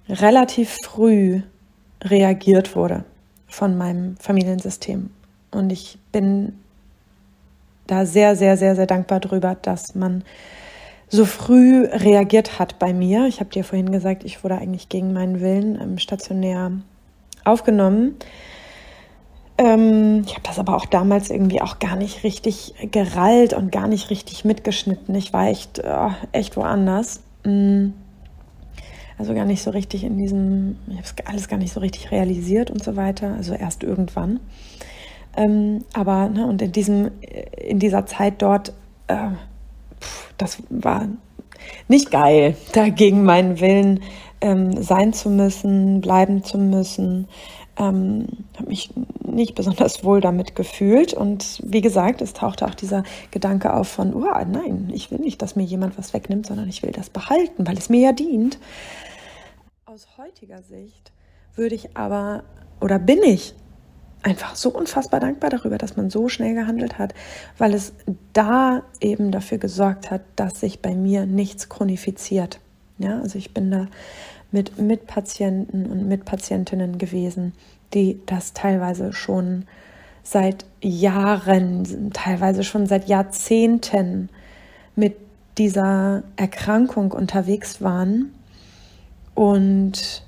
relativ 0.09 0.75
früh 0.83 1.39
reagiert 2.03 2.75
wurde 2.75 3.05
von 3.47 3.77
meinem 3.77 4.17
Familiensystem. 4.17 5.09
Und 5.51 5.71
ich 5.71 5.99
bin 6.11 6.59
da 7.91 8.05
sehr, 8.05 8.35
sehr, 8.35 8.57
sehr, 8.57 8.75
sehr 8.75 8.87
dankbar 8.87 9.19
drüber, 9.19 9.55
dass 9.61 9.95
man 9.95 10.23
so 11.09 11.25
früh 11.25 11.85
reagiert 11.85 12.59
hat 12.59 12.79
bei 12.79 12.93
mir. 12.93 13.25
Ich 13.27 13.39
habe 13.39 13.49
dir 13.49 13.63
vorhin 13.63 13.91
gesagt, 13.91 14.23
ich 14.23 14.43
wurde 14.43 14.57
eigentlich 14.57 14.89
gegen 14.89 15.11
meinen 15.11 15.41
Willen 15.41 15.79
ähm, 15.81 15.97
stationär 15.97 16.71
aufgenommen. 17.43 18.15
Ähm, 19.57 20.23
ich 20.25 20.33
habe 20.33 20.43
das 20.43 20.59
aber 20.59 20.75
auch 20.75 20.85
damals 20.85 21.29
irgendwie 21.29 21.61
auch 21.61 21.79
gar 21.79 21.95
nicht 21.95 22.23
richtig 22.23 22.75
gerallt 22.91 23.53
und 23.53 23.71
gar 23.71 23.87
nicht 23.87 24.09
richtig 24.09 24.45
mitgeschnitten. 24.45 25.13
Ich 25.15 25.33
war 25.33 25.47
echt, 25.47 25.81
oh, 25.83 26.11
echt 26.31 26.55
woanders. 26.55 27.21
Mhm. 27.43 27.93
Also 29.17 29.33
gar 29.33 29.45
nicht 29.45 29.61
so 29.61 29.71
richtig 29.71 30.05
in 30.05 30.17
diesem, 30.17 30.77
ich 30.87 30.95
habe 30.95 31.03
es 31.03 31.13
alles 31.25 31.47
gar 31.49 31.57
nicht 31.57 31.73
so 31.73 31.81
richtig 31.81 32.11
realisiert 32.11 32.71
und 32.71 32.81
so 32.81 32.95
weiter. 32.95 33.33
Also 33.33 33.53
erst 33.53 33.83
irgendwann. 33.83 34.39
Ähm, 35.35 35.85
aber, 35.93 36.29
ne, 36.29 36.45
und 36.45 36.61
in 36.61 36.71
diesem, 36.71 37.11
in 37.57 37.79
dieser 37.79 38.05
Zeit 38.05 38.41
dort, 38.41 38.73
äh, 39.07 39.29
pff, 40.01 40.33
das 40.37 40.63
war 40.69 41.07
nicht 41.87 42.11
geil, 42.11 42.55
da 42.73 42.89
gegen 42.89 43.23
meinen 43.23 43.59
Willen 43.59 44.01
ähm, 44.41 44.81
sein 44.81 45.13
zu 45.13 45.29
müssen, 45.29 46.01
bleiben 46.01 46.43
zu 46.43 46.57
müssen. 46.57 47.27
Ähm, 47.77 48.27
habe 48.57 48.67
mich 48.67 48.89
nicht 49.25 49.55
besonders 49.55 50.03
wohl 50.03 50.19
damit 50.19 50.55
gefühlt. 50.55 51.13
Und 51.13 51.61
wie 51.63 51.81
gesagt, 51.81 52.21
es 52.21 52.33
tauchte 52.33 52.65
auch 52.65 52.75
dieser 52.75 53.03
Gedanke 53.31 53.73
auf 53.73 53.87
von, 53.87 54.13
oh 54.13 54.25
nein, 54.47 54.91
ich 54.93 55.11
will 55.11 55.19
nicht, 55.19 55.41
dass 55.41 55.55
mir 55.55 55.63
jemand 55.63 55.97
was 55.97 56.13
wegnimmt, 56.13 56.47
sondern 56.47 56.67
ich 56.67 56.83
will 56.83 56.91
das 56.91 57.09
behalten, 57.09 57.65
weil 57.65 57.77
es 57.77 57.89
mir 57.89 58.01
ja 58.01 58.11
dient. 58.11 58.59
Aus 59.85 60.07
heutiger 60.17 60.61
Sicht 60.61 61.11
würde 61.55 61.75
ich 61.75 61.95
aber, 61.95 62.43
oder 62.81 62.99
bin 62.99 63.23
ich 63.23 63.53
einfach 64.21 64.55
so 64.55 64.69
unfassbar 64.69 65.19
dankbar 65.19 65.49
darüber, 65.49 65.77
dass 65.77 65.95
man 65.95 66.09
so 66.09 66.27
schnell 66.29 66.53
gehandelt 66.53 66.97
hat, 66.97 67.13
weil 67.57 67.73
es 67.73 67.93
da 68.33 68.83
eben 68.99 69.31
dafür 69.31 69.57
gesorgt 69.57 70.11
hat, 70.11 70.21
dass 70.35 70.59
sich 70.59 70.81
bei 70.81 70.93
mir 70.93 71.25
nichts 71.25 71.69
chronifiziert. 71.69 72.59
Ja, 72.97 73.19
also 73.21 73.37
ich 73.37 73.53
bin 73.53 73.71
da 73.71 73.87
mit 74.51 74.77
Mitpatienten 74.79 75.85
und 75.85 76.07
Mitpatientinnen 76.07 76.97
gewesen, 76.97 77.53
die 77.93 78.19
das 78.25 78.53
teilweise 78.53 79.13
schon 79.13 79.65
seit 80.23 80.65
Jahren, 80.81 82.11
teilweise 82.13 82.63
schon 82.63 82.87
seit 82.87 83.07
Jahrzehnten 83.07 84.29
mit 84.95 85.15
dieser 85.57 86.23
Erkrankung 86.35 87.11
unterwegs 87.11 87.81
waren 87.81 88.33
und 89.33 90.23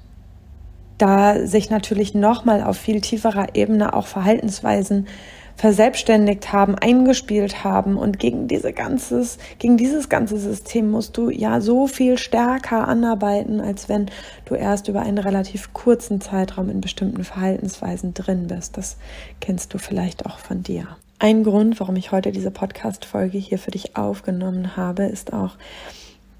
da 1.01 1.47
sich 1.47 1.69
natürlich 1.69 2.13
nochmal 2.13 2.63
auf 2.63 2.77
viel 2.77 3.01
tieferer 3.01 3.55
Ebene 3.55 3.93
auch 3.93 4.07
Verhaltensweisen 4.07 5.07
verselbstständigt 5.55 6.53
haben, 6.53 6.75
eingespielt 6.75 7.63
haben 7.63 7.97
und 7.97 8.17
gegen 8.19 8.47
diese 8.47 8.73
ganzes, 8.73 9.37
gegen 9.59 9.77
dieses 9.77 10.09
ganze 10.09 10.37
System 10.37 10.89
musst 10.89 11.17
du 11.17 11.29
ja 11.29 11.61
so 11.61 11.87
viel 11.87 12.17
stärker 12.17 12.87
anarbeiten, 12.87 13.61
als 13.61 13.87
wenn 13.87 14.09
du 14.45 14.55
erst 14.55 14.87
über 14.87 15.01
einen 15.01 15.19
relativ 15.19 15.73
kurzen 15.73 16.19
Zeitraum 16.19 16.69
in 16.69 16.81
bestimmten 16.81 17.23
Verhaltensweisen 17.23 18.13
drin 18.13 18.47
bist. 18.47 18.77
Das 18.77 18.97
kennst 19.39 19.73
du 19.73 19.77
vielleicht 19.77 20.25
auch 20.25 20.39
von 20.39 20.63
dir. 20.63 20.87
Ein 21.19 21.43
Grund, 21.43 21.79
warum 21.79 21.95
ich 21.95 22.11
heute 22.11 22.31
diese 22.31 22.49
Podcast-Folge 22.49 23.37
hier 23.37 23.59
für 23.59 23.69
dich 23.69 23.95
aufgenommen 23.95 24.75
habe, 24.75 25.03
ist 25.03 25.33
auch, 25.33 25.57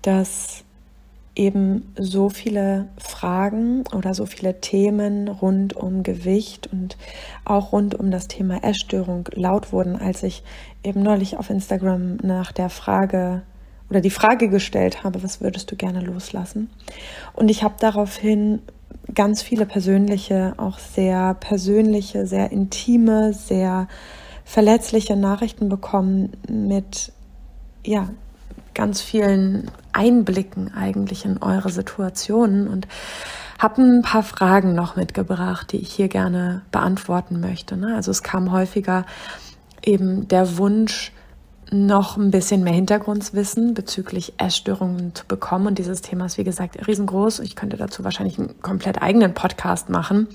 dass 0.01 0.63
eben 1.35 1.93
so 1.97 2.29
viele 2.29 2.89
Fragen 2.97 3.83
oder 3.95 4.13
so 4.13 4.25
viele 4.25 4.59
Themen 4.59 5.27
rund 5.27 5.75
um 5.75 6.03
Gewicht 6.03 6.67
und 6.71 6.97
auch 7.45 7.71
rund 7.71 7.95
um 7.95 8.11
das 8.11 8.27
Thema 8.27 8.63
Essstörung 8.63 9.29
laut 9.33 9.71
wurden, 9.71 9.95
als 9.95 10.23
ich 10.23 10.43
eben 10.83 11.01
neulich 11.01 11.37
auf 11.37 11.49
Instagram 11.49 12.17
nach 12.17 12.51
der 12.51 12.69
Frage 12.69 13.43
oder 13.89 14.01
die 14.01 14.09
Frage 14.09 14.49
gestellt 14.49 15.03
habe, 15.03 15.23
was 15.23 15.41
würdest 15.41 15.71
du 15.71 15.75
gerne 15.75 16.01
loslassen? 16.01 16.69
Und 17.33 17.49
ich 17.49 17.63
habe 17.63 17.75
daraufhin 17.79 18.61
ganz 19.13 19.41
viele 19.41 19.65
persönliche, 19.65 20.53
auch 20.57 20.79
sehr 20.79 21.33
persönliche, 21.35 22.25
sehr 22.25 22.51
intime, 22.51 23.33
sehr 23.33 23.87
verletzliche 24.43 25.15
Nachrichten 25.15 25.69
bekommen 25.69 26.31
mit 26.49 27.11
ja, 27.85 28.09
ganz 28.73 29.01
vielen 29.01 29.69
Einblicken 29.93 30.73
eigentlich 30.73 31.25
in 31.25 31.41
eure 31.41 31.69
Situationen 31.69 32.67
und 32.67 32.87
habe 33.59 33.81
ein 33.81 34.01
paar 34.01 34.23
Fragen 34.23 34.73
noch 34.73 34.95
mitgebracht, 34.95 35.71
die 35.71 35.77
ich 35.77 35.91
hier 35.93 36.07
gerne 36.07 36.63
beantworten 36.71 37.39
möchte. 37.39 37.77
Ne? 37.77 37.95
Also 37.95 38.09
es 38.11 38.23
kam 38.23 38.51
häufiger 38.51 39.05
eben 39.83 40.27
der 40.27 40.57
Wunsch, 40.57 41.11
noch 41.73 42.17
ein 42.17 42.31
bisschen 42.31 42.63
mehr 42.63 42.73
Hintergrundwissen 42.73 43.73
bezüglich 43.73 44.33
Essstörungen 44.37 45.15
zu 45.15 45.25
bekommen. 45.25 45.67
Und 45.67 45.79
dieses 45.79 46.01
Thema 46.01 46.25
ist, 46.25 46.37
wie 46.37 46.43
gesagt, 46.43 46.85
riesengroß. 46.85 47.39
Ich 47.39 47.55
könnte 47.55 47.77
dazu 47.77 48.03
wahrscheinlich 48.03 48.37
einen 48.37 48.61
komplett 48.61 49.01
eigenen 49.01 49.33
Podcast 49.33 49.89
machen. 49.89 50.27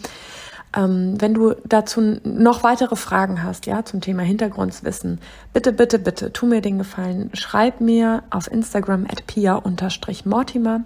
Ähm, 0.77 1.21
wenn 1.21 1.33
du 1.33 1.55
dazu 1.65 2.19
noch 2.23 2.63
weitere 2.63 2.97
Fragen 2.97 3.43
hast, 3.43 3.65
ja, 3.67 3.83
zum 3.85 4.03
Thema 4.03 4.23
Hintergrundwissen, 4.23 5.21
bitte, 5.53 5.73
bitte, 5.73 5.99
bitte, 5.99 6.33
tu 6.33 6.47
mir 6.47 6.61
den 6.61 6.79
Gefallen, 6.79 7.31
schreib 7.33 7.81
mir 7.81 8.23
auf 8.31 8.49
Instagram 8.51 9.07
at 9.11 9.27
pia-mortimer 9.27 10.83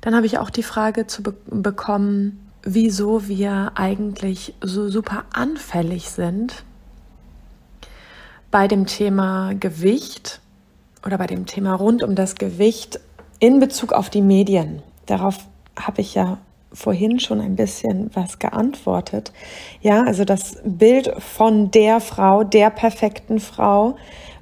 Dann 0.00 0.16
habe 0.16 0.26
ich 0.26 0.38
auch 0.38 0.50
die 0.50 0.64
Frage 0.64 1.06
zu 1.06 1.22
be 1.22 1.34
bekommen, 1.46 2.50
wieso 2.64 3.28
wir 3.28 3.70
eigentlich 3.76 4.52
so 4.62 4.88
super 4.88 5.26
anfällig 5.32 6.10
sind 6.10 6.64
bei 8.50 8.68
dem 8.68 8.86
Thema 8.86 9.54
Gewicht 9.54 10.40
oder 11.04 11.18
bei 11.18 11.26
dem 11.26 11.46
Thema 11.46 11.74
rund 11.74 12.02
um 12.02 12.14
das 12.14 12.34
Gewicht 12.34 13.00
in 13.38 13.60
Bezug 13.60 13.92
auf 13.92 14.10
die 14.10 14.22
Medien. 14.22 14.82
Darauf 15.06 15.38
habe 15.78 16.00
ich 16.00 16.14
ja 16.14 16.38
vorhin 16.72 17.18
schon 17.18 17.40
ein 17.40 17.56
bisschen 17.56 18.10
was 18.14 18.38
geantwortet. 18.38 19.32
Ja, 19.80 20.04
also 20.04 20.24
das 20.24 20.56
Bild 20.64 21.12
von 21.18 21.70
der 21.70 22.00
Frau, 22.00 22.44
der 22.44 22.70
perfekten 22.70 23.40
Frau, 23.40 23.96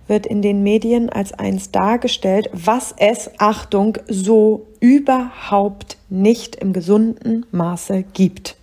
wird 0.08 0.26
in 0.26 0.42
den 0.42 0.62
Medien 0.62 1.10
als 1.10 1.32
eins 1.34 1.70
dargestellt, 1.70 2.48
was 2.52 2.94
es, 2.96 3.30
Achtung, 3.38 3.98
so 4.08 4.66
überhaupt 4.80 5.98
nicht 6.08 6.56
im 6.56 6.72
gesunden 6.72 7.44
Maße 7.50 8.04
gibt. 8.14 8.56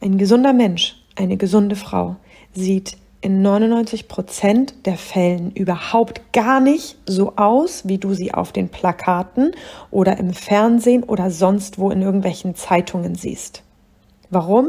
Ein 0.00 0.18
gesunder 0.18 0.52
Mensch, 0.52 1.00
eine 1.14 1.36
gesunde 1.36 1.76
Frau 1.76 2.16
sieht 2.54 2.96
in 3.22 3.42
99 3.42 4.08
Prozent 4.08 4.86
der 4.86 4.96
Fällen 4.96 5.52
überhaupt 5.52 6.32
gar 6.32 6.60
nicht 6.60 6.96
so 7.06 7.34
aus, 7.36 7.86
wie 7.86 7.98
du 7.98 8.14
sie 8.14 8.32
auf 8.32 8.52
den 8.52 8.70
Plakaten 8.70 9.52
oder 9.90 10.16
im 10.16 10.32
Fernsehen 10.32 11.02
oder 11.02 11.30
sonst 11.30 11.78
wo 11.78 11.90
in 11.90 12.00
irgendwelchen 12.00 12.54
Zeitungen 12.54 13.14
siehst. 13.14 13.62
Warum? 14.30 14.68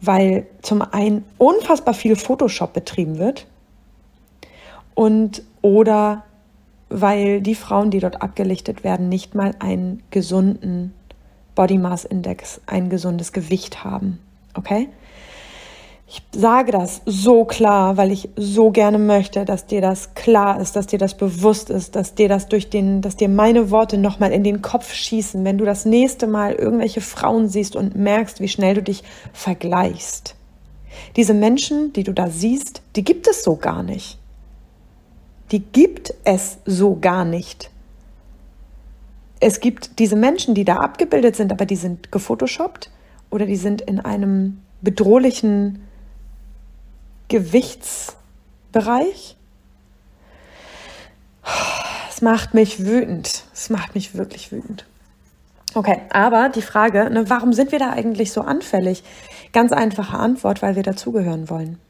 Weil 0.00 0.46
zum 0.62 0.82
einen 0.82 1.24
unfassbar 1.38 1.94
viel 1.94 2.16
Photoshop 2.16 2.72
betrieben 2.72 3.18
wird 3.18 3.46
und 4.94 5.42
oder 5.62 6.24
weil 6.88 7.40
die 7.40 7.54
Frauen, 7.54 7.90
die 7.90 8.00
dort 8.00 8.20
abgelichtet 8.20 8.84
werden, 8.84 9.08
nicht 9.08 9.34
mal 9.34 9.54
einen 9.58 10.02
gesunden 10.10 10.92
Body 11.54 11.78
Mass 11.78 12.04
Index, 12.04 12.60
ein 12.66 12.90
gesundes 12.90 13.32
Gewicht 13.32 13.84
haben. 13.84 14.18
Okay? 14.54 14.88
Ich 16.06 16.22
sage 16.32 16.70
das 16.70 17.00
so 17.06 17.44
klar, 17.44 17.96
weil 17.96 18.12
ich 18.12 18.28
so 18.36 18.70
gerne 18.70 18.98
möchte, 18.98 19.44
dass 19.44 19.66
dir 19.66 19.80
das 19.80 20.14
klar 20.14 20.60
ist, 20.60 20.76
dass 20.76 20.86
dir 20.86 20.98
das 20.98 21.16
bewusst 21.16 21.70
ist, 21.70 21.96
dass 21.96 22.14
dir 22.14 22.28
das 22.28 22.46
durch 22.46 22.68
den, 22.68 23.00
dass 23.00 23.16
dir 23.16 23.28
meine 23.28 23.70
Worte 23.70 23.96
nochmal 23.96 24.32
in 24.32 24.44
den 24.44 24.60
Kopf 24.60 24.92
schießen, 24.92 25.44
wenn 25.44 25.56
du 25.56 25.64
das 25.64 25.86
nächste 25.86 26.26
Mal 26.26 26.52
irgendwelche 26.52 27.00
Frauen 27.00 27.48
siehst 27.48 27.74
und 27.74 27.96
merkst, 27.96 28.40
wie 28.40 28.48
schnell 28.48 28.74
du 28.74 28.82
dich 28.82 29.02
vergleichst. 29.32 30.36
Diese 31.16 31.34
Menschen, 31.34 31.92
die 31.94 32.04
du 32.04 32.12
da 32.12 32.28
siehst, 32.28 32.82
die 32.96 33.04
gibt 33.04 33.26
es 33.26 33.42
so 33.42 33.56
gar 33.56 33.82
nicht. 33.82 34.18
Die 35.52 35.60
gibt 35.60 36.14
es 36.24 36.58
so 36.66 36.96
gar 37.00 37.24
nicht. 37.24 37.70
Es 39.40 39.60
gibt 39.60 39.98
diese 39.98 40.16
Menschen, 40.16 40.54
die 40.54 40.64
da 40.64 40.76
abgebildet 40.76 41.34
sind, 41.36 41.50
aber 41.50 41.66
die 41.66 41.76
sind 41.76 42.12
gefotoshoppt 42.12 42.90
oder 43.30 43.46
die 43.46 43.56
sind 43.56 43.80
in 43.80 44.00
einem 44.00 44.60
bedrohlichen 44.80 45.80
Gewichtsbereich. 47.34 49.36
Es 52.08 52.22
macht 52.22 52.54
mich 52.54 52.86
wütend. 52.86 53.42
Es 53.52 53.68
macht 53.70 53.96
mich 53.96 54.14
wirklich 54.14 54.52
wütend. 54.52 54.86
Okay, 55.74 56.02
aber 56.10 56.48
die 56.48 56.62
Frage, 56.62 57.10
ne, 57.10 57.28
warum 57.28 57.52
sind 57.52 57.72
wir 57.72 57.80
da 57.80 57.90
eigentlich 57.90 58.30
so 58.30 58.42
anfällig? 58.42 59.02
Ganz 59.52 59.72
einfache 59.72 60.16
Antwort, 60.16 60.62
weil 60.62 60.76
wir 60.76 60.84
dazugehören 60.84 61.50
wollen. 61.50 61.80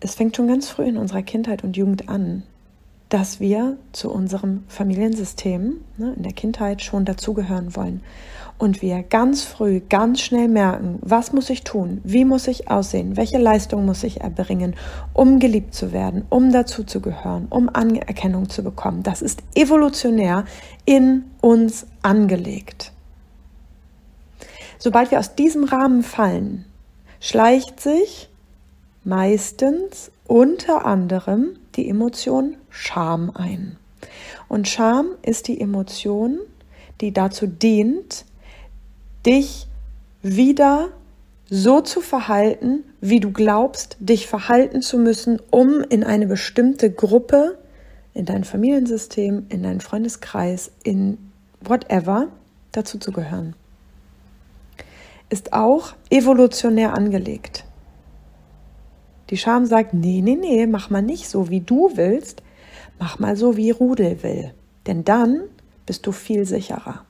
Es 0.00 0.16
fängt 0.16 0.36
schon 0.36 0.48
ganz 0.48 0.68
früh 0.68 0.84
in 0.84 0.98
unserer 0.98 1.22
Kindheit 1.22 1.64
und 1.64 1.78
Jugend 1.78 2.10
an, 2.10 2.42
dass 3.08 3.40
wir 3.40 3.78
zu 3.92 4.12
unserem 4.12 4.64
Familiensystem 4.68 5.80
ne, 5.96 6.12
in 6.14 6.24
der 6.24 6.34
Kindheit 6.34 6.82
schon 6.82 7.06
dazugehören 7.06 7.74
wollen 7.74 8.02
und 8.58 8.80
wir 8.82 9.02
ganz 9.02 9.42
früh, 9.44 9.80
ganz 9.80 10.20
schnell 10.20 10.48
merken, 10.48 10.98
was 11.02 11.32
muss 11.32 11.50
ich 11.50 11.62
tun, 11.62 12.00
wie 12.04 12.24
muss 12.24 12.48
ich 12.48 12.70
aussehen, 12.70 13.16
welche 13.16 13.38
Leistung 13.38 13.84
muss 13.84 14.02
ich 14.02 14.22
erbringen, 14.22 14.74
um 15.12 15.38
geliebt 15.38 15.74
zu 15.74 15.92
werden, 15.92 16.24
um 16.30 16.52
dazuzugehören, 16.52 17.46
um 17.50 17.68
Anerkennung 17.68 18.48
zu 18.48 18.62
bekommen. 18.62 19.02
Das 19.02 19.22
ist 19.22 19.42
evolutionär 19.54 20.44
in 20.84 21.24
uns 21.40 21.86
angelegt. 22.02 22.92
Sobald 24.78 25.10
wir 25.10 25.18
aus 25.18 25.34
diesem 25.34 25.64
Rahmen 25.64 26.02
fallen, 26.02 26.64
schleicht 27.20 27.80
sich 27.80 28.28
meistens 29.04 30.10
unter 30.26 30.84
anderem 30.86 31.56
die 31.76 31.88
Emotion 31.88 32.56
Scham 32.70 33.30
ein. 33.34 33.76
Und 34.48 34.68
Scham 34.68 35.08
ist 35.22 35.48
die 35.48 35.60
Emotion, 35.60 36.38
die 37.00 37.12
dazu 37.12 37.46
dient, 37.46 38.24
dich 39.26 39.66
wieder 40.22 40.88
so 41.48 41.80
zu 41.80 42.00
verhalten, 42.00 42.84
wie 43.00 43.20
du 43.20 43.32
glaubst, 43.32 43.96
dich 44.00 44.26
verhalten 44.26 44.82
zu 44.82 44.98
müssen, 44.98 45.40
um 45.50 45.80
in 45.80 46.04
eine 46.04 46.26
bestimmte 46.26 46.90
Gruppe, 46.90 47.58
in 48.14 48.24
dein 48.24 48.44
Familiensystem, 48.44 49.46
in 49.48 49.62
deinen 49.62 49.80
Freundeskreis, 49.80 50.72
in 50.82 51.18
whatever, 51.60 52.28
dazu 52.72 52.98
zu 52.98 53.12
gehören. 53.12 53.54
Ist 55.28 55.52
auch 55.52 55.94
evolutionär 56.10 56.94
angelegt. 56.94 57.64
Die 59.30 59.36
Scham 59.36 59.66
sagt, 59.66 59.92
nee, 59.92 60.20
nee, 60.22 60.36
nee, 60.36 60.66
mach 60.66 60.88
mal 60.88 61.02
nicht 61.02 61.28
so, 61.28 61.50
wie 61.50 61.60
du 61.60 61.90
willst, 61.94 62.42
mach 62.98 63.18
mal 63.18 63.36
so, 63.36 63.56
wie 63.56 63.70
Rudel 63.70 64.22
will. 64.22 64.54
Denn 64.86 65.04
dann 65.04 65.42
bist 65.84 66.06
du 66.06 66.12
viel 66.12 66.44
sicherer. 66.44 67.04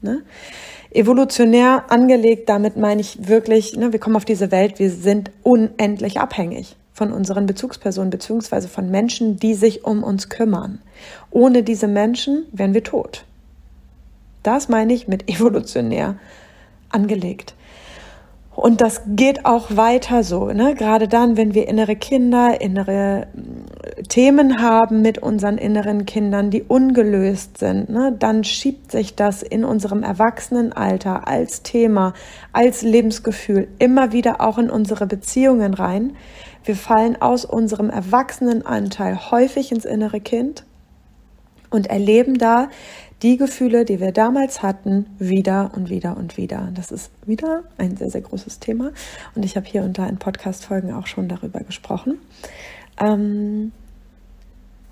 Ne? 0.00 0.22
Evolutionär 0.94 1.84
angelegt, 1.88 2.48
damit 2.48 2.76
meine 2.76 3.00
ich 3.00 3.28
wirklich, 3.28 3.76
ne, 3.76 3.92
wir 3.92 3.98
kommen 3.98 4.16
auf 4.16 4.24
diese 4.24 4.50
Welt, 4.50 4.78
wir 4.78 4.90
sind 4.90 5.30
unendlich 5.42 6.20
abhängig 6.20 6.76
von 6.92 7.12
unseren 7.12 7.46
Bezugspersonen 7.46 8.10
beziehungsweise 8.10 8.68
von 8.68 8.90
Menschen, 8.90 9.36
die 9.36 9.54
sich 9.54 9.84
um 9.84 10.04
uns 10.04 10.28
kümmern. 10.28 10.80
Ohne 11.32 11.64
diese 11.64 11.88
Menschen 11.88 12.46
wären 12.52 12.74
wir 12.74 12.84
tot. 12.84 13.24
Das 14.44 14.68
meine 14.68 14.94
ich 14.94 15.08
mit 15.08 15.28
evolutionär 15.28 16.16
angelegt. 16.90 17.54
Und 18.54 18.80
das 18.80 19.02
geht 19.06 19.46
auch 19.46 19.76
weiter 19.76 20.22
so, 20.22 20.46
ne? 20.46 20.74
gerade 20.74 21.08
dann, 21.08 21.36
wenn 21.36 21.54
wir 21.54 21.66
innere 21.66 21.96
Kinder, 21.96 22.60
innere 22.60 23.26
mm, 23.34 24.04
Themen 24.08 24.62
haben 24.62 25.02
mit 25.02 25.18
unseren 25.18 25.58
inneren 25.58 26.06
Kindern, 26.06 26.50
die 26.50 26.62
ungelöst 26.62 27.58
sind, 27.58 27.88
ne? 27.88 28.14
dann 28.16 28.44
schiebt 28.44 28.92
sich 28.92 29.16
das 29.16 29.42
in 29.42 29.64
unserem 29.64 30.04
Erwachsenenalter 30.04 31.26
als 31.26 31.62
Thema, 31.62 32.14
als 32.52 32.82
Lebensgefühl 32.82 33.66
immer 33.80 34.12
wieder 34.12 34.40
auch 34.40 34.58
in 34.58 34.70
unsere 34.70 35.06
Beziehungen 35.06 35.74
rein. 35.74 36.16
Wir 36.62 36.76
fallen 36.76 37.20
aus 37.20 37.44
unserem 37.44 37.90
Erwachsenenanteil 37.90 39.32
häufig 39.32 39.72
ins 39.72 39.84
innere 39.84 40.20
Kind 40.20 40.64
und 41.70 41.88
erleben 41.88 42.38
da 42.38 42.68
die 43.24 43.38
Gefühle, 43.38 43.86
die 43.86 44.00
wir 44.00 44.12
damals 44.12 44.62
hatten, 44.62 45.06
wieder 45.18 45.70
und 45.74 45.88
wieder 45.88 46.18
und 46.18 46.36
wieder. 46.36 46.68
Das 46.74 46.92
ist 46.92 47.10
wieder 47.24 47.64
ein 47.78 47.96
sehr, 47.96 48.10
sehr 48.10 48.20
großes 48.20 48.60
Thema. 48.60 48.92
Und 49.34 49.46
ich 49.46 49.56
habe 49.56 49.66
hier 49.66 49.82
und 49.82 49.96
da 49.96 50.06
in 50.06 50.18
Podcast-Folgen 50.18 50.92
auch 50.92 51.06
schon 51.06 51.26
darüber 51.26 51.60
gesprochen. 51.60 52.18
Ähm, 53.00 53.72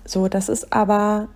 so, 0.03 0.27
das 0.27 0.49
ist 0.49 0.73
aber 0.73 1.27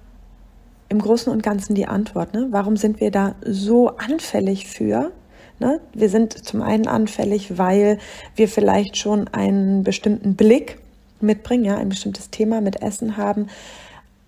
im 0.90 1.00
Großen 1.00 1.32
und 1.32 1.44
Ganzen 1.44 1.76
die 1.76 1.86
Antwort. 1.86 2.34
Ne? 2.34 2.48
Warum 2.50 2.78
sind 2.78 3.00
wir 3.00 3.12
da 3.12 3.36
so 3.46 3.90
anfällig 3.98 4.68
für? 4.68 5.12
Ne? 5.60 5.80
Wir 5.94 6.10
sind 6.10 6.34
zum 6.34 6.64
einen 6.64 6.88
anfällig, 6.88 7.60
weil 7.60 8.00
wir 8.36 8.48
vielleicht 8.48 8.98
schon 8.98 9.28
einen 9.28 9.84
bestimmten 9.84 10.36
Blick 10.36 10.80
mitbringen, 11.20 11.64
ja, 11.64 11.78
ein 11.78 11.90
bestimmtes 11.90 12.32
Thema 12.32 12.60
mit 12.62 12.82
Essen 12.82 13.18
haben, 13.18 13.48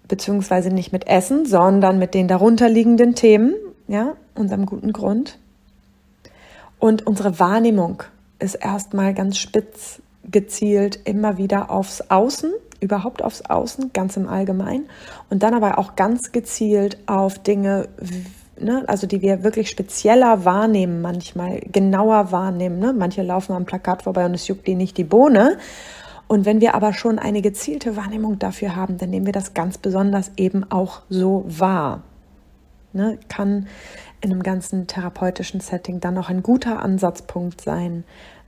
beziehungsweise 0.10 0.70
nicht 0.70 0.92
mit 0.92 1.08
Essen, 1.08 1.46
sondern 1.46 1.98
mit 1.98 2.14
den 2.14 2.28
darunterliegenden 2.28 3.16
Themen, 3.16 3.54
ja, 3.88 4.16
unserem 4.36 4.66
guten 4.66 4.92
Grund. 4.92 5.38
Und 6.80 7.08
unsere 7.08 7.40
Wahrnehmung 7.40 8.04
ist 8.40 8.56
erstmal 8.56 9.14
ganz 9.14 9.38
spitz 9.38 10.02
gezielt 10.30 11.00
immer 11.06 11.38
wieder 11.38 11.72
aufs 11.72 12.02
Außen, 12.10 12.52
überhaupt 12.80 13.24
aufs 13.24 13.42
Außen, 13.42 13.92
ganz 13.94 14.18
im 14.18 14.28
Allgemeinen. 14.28 14.90
Und 15.30 15.44
dann 15.44 15.54
aber 15.54 15.78
auch 15.78 15.96
ganz 15.96 16.32
gezielt 16.32 16.98
auf 17.06 17.40
Dinge, 17.40 17.88
ne, 18.60 18.84
also 18.88 19.08
die 19.08 19.22
wir 19.22 19.44
wirklich 19.44 19.70
spezieller 19.70 20.46
wahrnehmen, 20.46 21.02
manchmal 21.02 21.60
genauer 21.72 22.32
wahrnehmen. 22.32 22.80
Ne? 22.80 22.94
Manche 22.94 23.22
laufen 23.22 23.54
am 23.54 23.66
Plakat 23.66 24.04
vorbei 24.04 24.26
und 24.26 24.34
es 24.34 24.48
juckt 24.48 24.68
die 24.68 24.76
nicht 24.76 24.98
die 24.98 25.04
Bohne. 25.04 25.58
Und 26.30 26.46
wenn 26.46 26.62
wir 26.62 26.76
aber 26.76 26.94
schon 26.94 27.18
eine 27.18 27.42
gezielte 27.42 27.96
Wahrnehmung 27.98 28.38
dafür 28.38 28.76
haben, 28.76 29.00
dann 29.00 29.10
nehmen 29.10 29.26
wir 29.26 29.34
das 29.34 29.56
ganz 29.56 29.80
besonders 29.80 30.32
eben 30.38 30.64
auch 30.72 31.02
so 31.10 31.44
wahr. 31.48 32.04
Ne, 32.94 33.18
kann 33.30 33.68
in 34.22 34.32
einem 34.32 34.44
ganzen 34.44 34.86
therapeutischen 34.86 35.60
Setting 35.60 36.00
dann 36.00 36.14
noch 36.14 36.30
ein 36.30 36.44
guter 36.44 36.84
Ansatzpunkt 36.84 37.62
sein, 37.62 38.04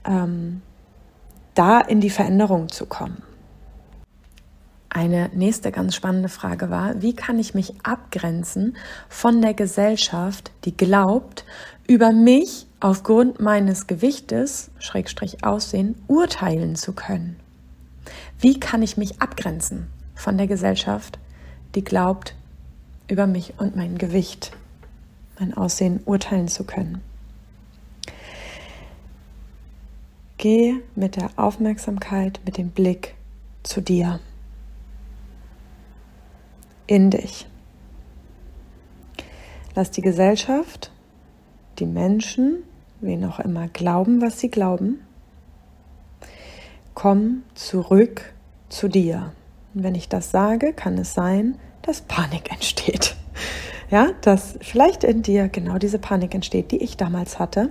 ähm, 0.06 0.62
da 1.56 1.82
in 1.82 2.02
die 2.02 2.12
Veränderung 2.12 2.70
zu 2.70 2.86
kommen. 2.86 3.24
Eine 4.90 5.32
nächste 5.34 5.72
ganz 5.72 5.96
spannende 5.96 6.30
Frage 6.30 6.70
war, 6.70 7.02
wie 7.02 7.16
kann 7.16 7.40
ich 7.40 7.56
mich 7.56 7.74
abgrenzen 7.82 8.78
von 9.10 9.42
der 9.42 9.56
Gesellschaft, 9.56 10.52
die 10.66 10.78
glaubt, 10.78 11.46
über 11.88 12.12
mich 12.12 12.68
aufgrund 12.80 13.40
meines 13.40 13.88
Gewichtes, 13.88 14.70
Schrägstrich 14.78 15.44
Aussehen, 15.44 15.96
urteilen 16.08 16.76
zu 16.76 16.94
können? 16.94 17.41
Wie 18.42 18.60
kann 18.60 18.82
ich 18.82 18.98
mich 18.98 19.22
abgrenzen 19.22 19.86
von 20.16 20.36
der 20.36 20.48
Gesellschaft, 20.48 21.20
die 21.76 21.84
glaubt, 21.84 22.36
über 23.08 23.28
mich 23.28 23.54
und 23.60 23.76
mein 23.76 24.00
Gewicht, 24.00 24.52
mein 25.40 25.54
Aussehen 25.54 26.00
urteilen 26.06 26.48
zu 26.48 26.64
können? 26.64 27.02
Geh 30.38 30.78
mit 30.96 31.18
der 31.18 31.30
Aufmerksamkeit, 31.36 32.40
mit 32.44 32.58
dem 32.58 32.72
Blick 32.72 33.14
zu 33.62 33.80
dir, 33.80 34.20
in 36.88 37.12
dich. 37.12 37.46
Lass 39.76 39.92
die 39.92 40.02
Gesellschaft, 40.02 40.92
die 41.78 41.86
Menschen, 41.86 42.64
wen 43.02 43.24
auch 43.24 43.40
immer, 43.40 43.68
glauben, 43.68 44.20
was 44.20 44.40
sie 44.40 44.50
glauben. 44.50 45.00
Komm 46.94 47.44
zurück 47.56 48.34
zu 48.70 48.88
dir. 48.88 49.32
Und 49.74 49.84
wenn 49.84 49.96
ich 49.96 50.10
das 50.10 50.32
sage, 50.32 50.74
kann 50.74 50.98
es 50.98 51.14
sein, 51.14 51.58
dass 51.82 52.02
Panik 52.02 52.52
entsteht. 52.52 53.16
Ja, 53.90 54.10
dass 54.22 54.58
vielleicht 54.62 55.04
in 55.04 55.22
dir 55.22 55.50
genau 55.50 55.78
diese 55.78 56.00
Panik 56.00 56.34
entsteht, 56.34 56.72
die 56.72 56.82
ich 56.82 56.98
damals 56.98 57.40
hatte. 57.40 57.70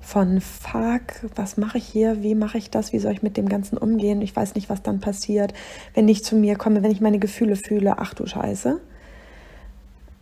Von 0.00 0.40
fuck, 0.40 1.02
was 1.34 1.58
mache 1.58 1.76
ich 1.76 1.86
hier? 1.86 2.22
Wie 2.22 2.34
mache 2.34 2.56
ich 2.56 2.70
das? 2.70 2.94
Wie 2.94 2.98
soll 2.98 3.12
ich 3.12 3.22
mit 3.22 3.36
dem 3.36 3.48
Ganzen 3.48 3.76
umgehen? 3.76 4.22
Ich 4.22 4.34
weiß 4.34 4.54
nicht, 4.54 4.70
was 4.70 4.82
dann 4.82 5.00
passiert, 5.00 5.52
wenn 5.92 6.08
ich 6.08 6.24
zu 6.24 6.34
mir 6.34 6.56
komme, 6.56 6.82
wenn 6.82 6.90
ich 6.90 7.02
meine 7.02 7.18
Gefühle 7.18 7.56
fühle. 7.56 7.96
Ach 7.98 8.14
du 8.14 8.24
Scheiße. 8.24 8.80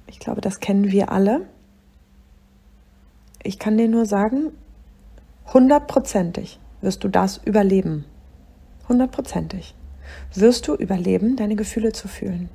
Ich 0.09 0.19
glaube, 0.19 0.41
das 0.41 0.59
kennen 0.59 0.91
wir 0.91 1.13
alle. 1.13 1.43
Ich 3.45 3.61
kann 3.61 3.79
dir 3.79 3.89
nur 3.89 4.07
sagen, 4.07 4.51
hundertprozentig 5.53 6.59
wirst 6.87 7.05
du 7.05 7.09
das 7.09 7.39
überleben. 7.45 8.07
Hundertprozentig 8.89 9.75
wirst 10.35 10.69
du 10.69 10.75
überleben, 10.75 11.37
deine 11.37 11.57
Gefühle 11.57 11.93
zu 11.93 12.09
fühlen. 12.09 12.49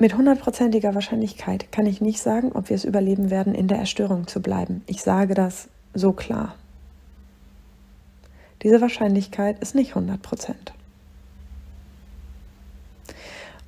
Mit 0.00 0.16
hundertprozentiger 0.16 0.94
Wahrscheinlichkeit 0.94 1.72
kann 1.72 1.86
ich 1.86 2.00
nicht 2.00 2.20
sagen, 2.20 2.52
ob 2.52 2.68
wir 2.68 2.76
es 2.76 2.84
überleben 2.84 3.30
werden, 3.30 3.54
in 3.54 3.68
der 3.68 3.78
Erstörung 3.78 4.26
zu 4.26 4.42
bleiben. 4.42 4.82
Ich 4.86 5.02
sage 5.02 5.34
das 5.34 5.68
so 5.94 6.12
klar. 6.12 6.56
Diese 8.62 8.80
Wahrscheinlichkeit 8.80 9.60
ist 9.60 9.76
nicht 9.76 9.90
100 9.90 10.20
Prozent. 10.20 10.72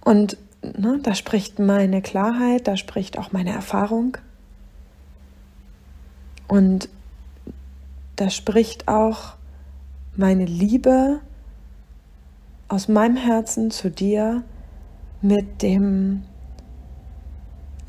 Und 0.01 0.37
ne, 0.63 0.99
da 1.03 1.15
spricht 1.15 1.61
meine 1.61 2.03
Klarheit, 2.03 2.67
da 2.67 2.77
spricht 2.77 3.17
auch 3.17 3.31
meine 3.31 3.53
Erfahrung. 3.53 4.17
Und 6.49 6.89
da 8.17 8.29
spricht 8.29 8.89
auch 8.89 9.35
meine 10.17 10.45
Liebe 10.45 11.21
aus 12.69 12.89
meinem 12.89 13.17
Herzen 13.17 13.71
zu 13.71 13.91
dir 13.91 14.43
mit 15.23 15.63
dem 15.63 16.23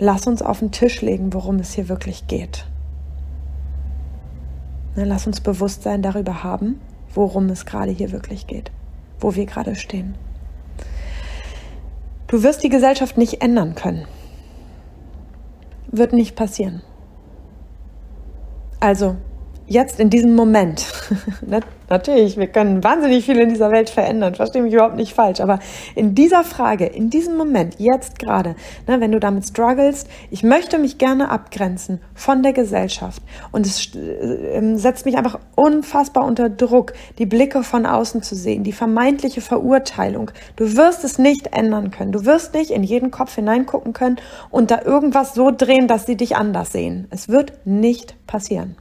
Lass 0.04 0.26
uns 0.26 0.42
auf 0.42 0.58
den 0.58 0.72
Tisch 0.72 1.02
legen, 1.02 1.32
worum 1.32 1.58
es 1.58 1.74
hier 1.74 1.88
wirklich 1.88 2.26
geht. 2.26 2.66
Ne, 4.96 5.06
lass 5.06 5.28
uns 5.28 5.42
Bewusstsein 5.42 6.02
darüber 6.02 6.44
haben, 6.44 6.82
worum 7.14 7.50
es 7.50 7.68
gerade 7.68 7.92
hier 7.92 8.12
wirklich 8.12 8.48
geht, 8.48 8.72
wo 9.20 9.36
wir 9.36 9.46
gerade 9.46 9.76
stehen. 9.76 10.16
Du 12.26 12.42
wirst 12.42 12.64
die 12.64 12.70
Gesellschaft 12.70 13.16
nicht 13.16 13.44
ändern 13.44 13.76
können. 13.76 14.08
Wird 15.92 16.14
nicht 16.14 16.36
passieren. 16.36 16.82
Also, 18.80 19.18
jetzt 19.68 20.00
in 20.00 20.10
diesem 20.10 20.34
Moment, 20.34 20.92
natürlich, 21.92 22.38
wir 22.38 22.48
können 22.48 22.84
wahnsinnig 22.84 23.26
viel 23.26 23.38
in 23.38 23.50
dieser 23.50 23.72
Welt 23.72 23.90
verändern, 23.90 24.36
verstehe 24.36 24.62
mich 24.62 24.74
überhaupt 24.74 24.96
nicht 24.96 25.14
falsch, 25.14 25.40
aber 25.40 25.60
in 25.96 26.16
dieser 26.16 26.44
Frage, 26.44 26.86
in 26.86 27.10
diesem 27.10 27.38
Moment, 27.38 27.76
jetzt 27.78 28.18
gerade, 28.18 28.56
ne, 28.88 29.00
wenn 29.00 29.12
du 29.12 29.20
damit 29.20 29.46
struggles, 29.46 30.06
ich 30.32 30.44
möchte 30.44 30.80
mich 30.80 30.98
gerne 30.98 31.30
abgrenzen 31.30 32.00
von 32.16 32.42
der 32.42 32.54
Gesellschaft 32.54 33.22
und 33.52 33.66
es 33.66 33.94
äh, 33.96 34.76
setzt 34.76 35.06
mich 35.06 35.18
einfach 35.18 35.40
unfassbar 35.56 36.26
unter 36.26 36.50
Druck, 36.50 36.94
die 37.20 37.26
Blicke 37.26 37.64
von 37.64 37.86
außen 37.86 38.24
zu 38.24 38.36
sehen, 38.36 38.64
die 38.64 38.72
vermeintliche 38.72 39.42
Verurteilung. 39.42 40.32
Du 40.56 40.76
wirst 40.76 41.04
es 41.04 41.20
nicht 41.20 41.54
ändern 41.54 41.92
können. 41.92 42.12
Du 42.12 42.26
wirst 42.26 42.54
nicht 42.54 42.72
in 42.72 42.84
jeden 42.84 43.12
Kopf 43.12 43.36
hineingucken 43.36 43.94
können 43.94 44.18
und 44.50 44.72
da 44.72 44.82
irgendwas 44.82 45.34
so 45.34 45.52
drehen, 45.56 45.88
dass 45.88 46.06
sie 46.06 46.16
dich 46.16 46.36
anders 46.36 46.72
sehen. 46.72 47.08
Es 47.10 47.30
wird 47.30 47.54
nicht 47.66 48.16
passieren. 48.28 48.76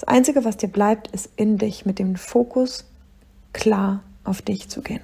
Das 0.00 0.08
Einzige, 0.08 0.46
was 0.46 0.56
dir 0.56 0.70
bleibt, 0.70 1.08
ist 1.08 1.28
in 1.36 1.58
dich 1.58 1.84
mit 1.84 1.98
dem 1.98 2.16
Fokus 2.16 2.86
klar 3.52 4.00
auf 4.24 4.40
dich 4.40 4.70
zu 4.70 4.80
gehen. 4.80 5.02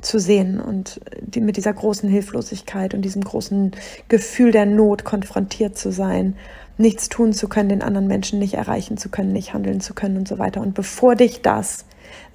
zu 0.01 0.19
sehen 0.19 0.59
und 0.59 0.99
die, 1.21 1.41
mit 1.41 1.57
dieser 1.57 1.73
großen 1.73 2.09
Hilflosigkeit 2.09 2.93
und 2.93 3.01
diesem 3.03 3.23
großen 3.23 3.71
Gefühl 4.09 4.51
der 4.51 4.65
Not 4.65 5.03
konfrontiert 5.03 5.77
zu 5.77 5.91
sein, 5.91 6.35
nichts 6.77 7.09
tun 7.09 7.33
zu 7.33 7.47
können, 7.47 7.69
den 7.69 7.81
anderen 7.81 8.07
Menschen 8.07 8.39
nicht 8.39 8.53
erreichen 8.53 8.97
zu 8.97 9.09
können, 9.09 9.33
nicht 9.33 9.53
handeln 9.53 9.81
zu 9.81 9.93
können 9.93 10.17
und 10.17 10.27
so 10.27 10.37
weiter. 10.37 10.61
Und 10.61 10.75
bevor 10.75 11.15
dich 11.15 11.41
das 11.41 11.85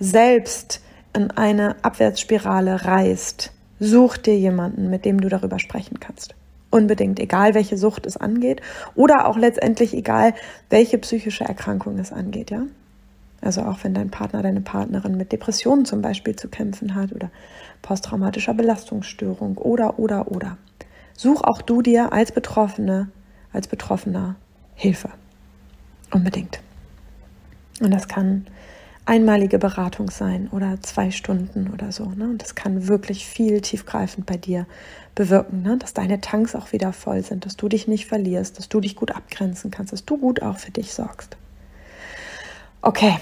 selbst 0.01 0.81
in 1.15 1.31
eine 1.31 1.77
Abwärtsspirale 1.83 2.85
reißt, 2.85 3.53
such 3.81 4.17
dir 4.17 4.39
jemanden, 4.39 4.91
mit 4.91 5.05
dem 5.05 5.21
du 5.21 5.29
darüber 5.29 5.59
sprechen 5.59 6.01
kannst. 6.01 6.35
Unbedingt, 6.71 7.21
egal 7.21 7.55
welche 7.55 7.77
Sucht 7.77 8.07
es 8.07 8.17
angeht 8.17 8.63
oder 8.95 9.27
auch 9.27 9.37
letztendlich 9.37 9.95
egal 9.95 10.33
welche 10.71 10.97
psychische 10.99 11.45
Erkrankung 11.45 11.99
es 11.99 12.13
angeht, 12.13 12.51
ja. 12.51 12.63
Also 13.43 13.63
auch 13.63 13.79
wenn 13.83 13.93
dein 13.93 14.11
Partner, 14.11 14.41
deine 14.41 14.61
Partnerin 14.61 15.17
mit 15.17 15.33
Depressionen 15.33 15.85
zum 15.85 16.01
Beispiel 16.01 16.37
zu 16.37 16.49
kämpfen 16.49 16.95
hat 16.95 17.13
oder 17.13 17.31
posttraumatischer 17.83 18.55
Belastungsstörung 18.55 19.59
oder, 19.59 19.99
oder, 19.99 20.31
oder. 20.31 20.57
Such 21.15 21.43
auch 21.43 21.61
du 21.61 21.83
dir 21.83 22.13
als 22.13 22.33
Betroffene, 22.33 23.09
als 23.53 23.67
Betroffener 23.67 24.37
Hilfe. 24.75 25.11
Unbedingt. 26.13 26.61
Und 27.81 27.91
das 27.93 28.07
kann 28.07 28.47
einmalige 29.05 29.59
Beratung 29.59 30.11
sein 30.11 30.49
oder 30.53 30.81
zwei 30.83 31.11
Stunden 31.11 31.71
oder 31.73 31.91
so. 31.91 32.07
Ne? 32.07 32.25
Und 32.25 32.43
das 32.43 32.55
kann 32.55 32.89
wirklich 32.89 33.27
viel 33.27 33.61
tiefgreifend 33.61 34.27
bei 34.27 34.37
dir 34.37 34.67
bewirken, 35.15 35.63
ne? 35.63 35.77
dass 35.77 35.93
deine 35.93 36.21
Tanks 36.21 36.55
auch 36.55 36.73
wieder 36.73 36.93
voll 36.93 37.23
sind, 37.23 37.45
dass 37.45 37.57
du 37.57 37.69
dich 37.69 37.89
nicht 37.89 38.07
verlierst, 38.07 38.59
dass 38.59 38.69
du 38.69 38.81
dich 38.81 38.97
gut 38.97 39.11
abgrenzen 39.11 39.71
kannst, 39.71 39.93
dass 39.93 40.05
du 40.05 40.19
gut 40.19 40.43
auch 40.43 40.59
für 40.59 40.71
dich 40.71 40.95
sorgst. 40.95 41.37
Okay, 42.81 43.17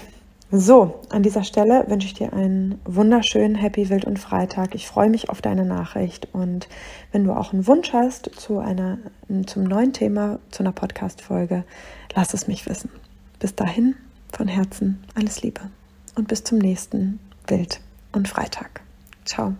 so, 0.53 0.99
an 1.09 1.23
dieser 1.23 1.43
Stelle 1.43 1.85
wünsche 1.87 2.07
ich 2.07 2.13
dir 2.13 2.33
einen 2.33 2.79
wunderschönen 2.83 3.55
Happy 3.55 3.89
Wild 3.89 4.03
und 4.03 4.19
Freitag. 4.19 4.75
Ich 4.75 4.85
freue 4.85 5.09
mich 5.09 5.29
auf 5.29 5.41
deine 5.41 5.63
Nachricht 5.63 6.27
und 6.33 6.67
wenn 7.11 7.23
du 7.23 7.31
auch 7.31 7.53
einen 7.53 7.67
Wunsch 7.67 7.93
hast 7.93 8.31
zu 8.35 8.59
einer, 8.59 8.97
zum 9.45 9.63
neuen 9.63 9.93
Thema, 9.93 10.39
zu 10.51 10.61
einer 10.61 10.73
Podcast-Folge, 10.73 11.63
lass 12.15 12.33
es 12.33 12.47
mich 12.47 12.67
wissen. 12.67 12.89
Bis 13.39 13.55
dahin, 13.55 13.95
von 14.31 14.47
Herzen 14.47 15.03
alles 15.15 15.41
Liebe 15.41 15.61
und 16.15 16.27
bis 16.27 16.43
zum 16.43 16.57
nächsten 16.57 17.19
Wild 17.47 17.79
und 18.11 18.27
Freitag. 18.27 18.81
Ciao. 19.25 19.55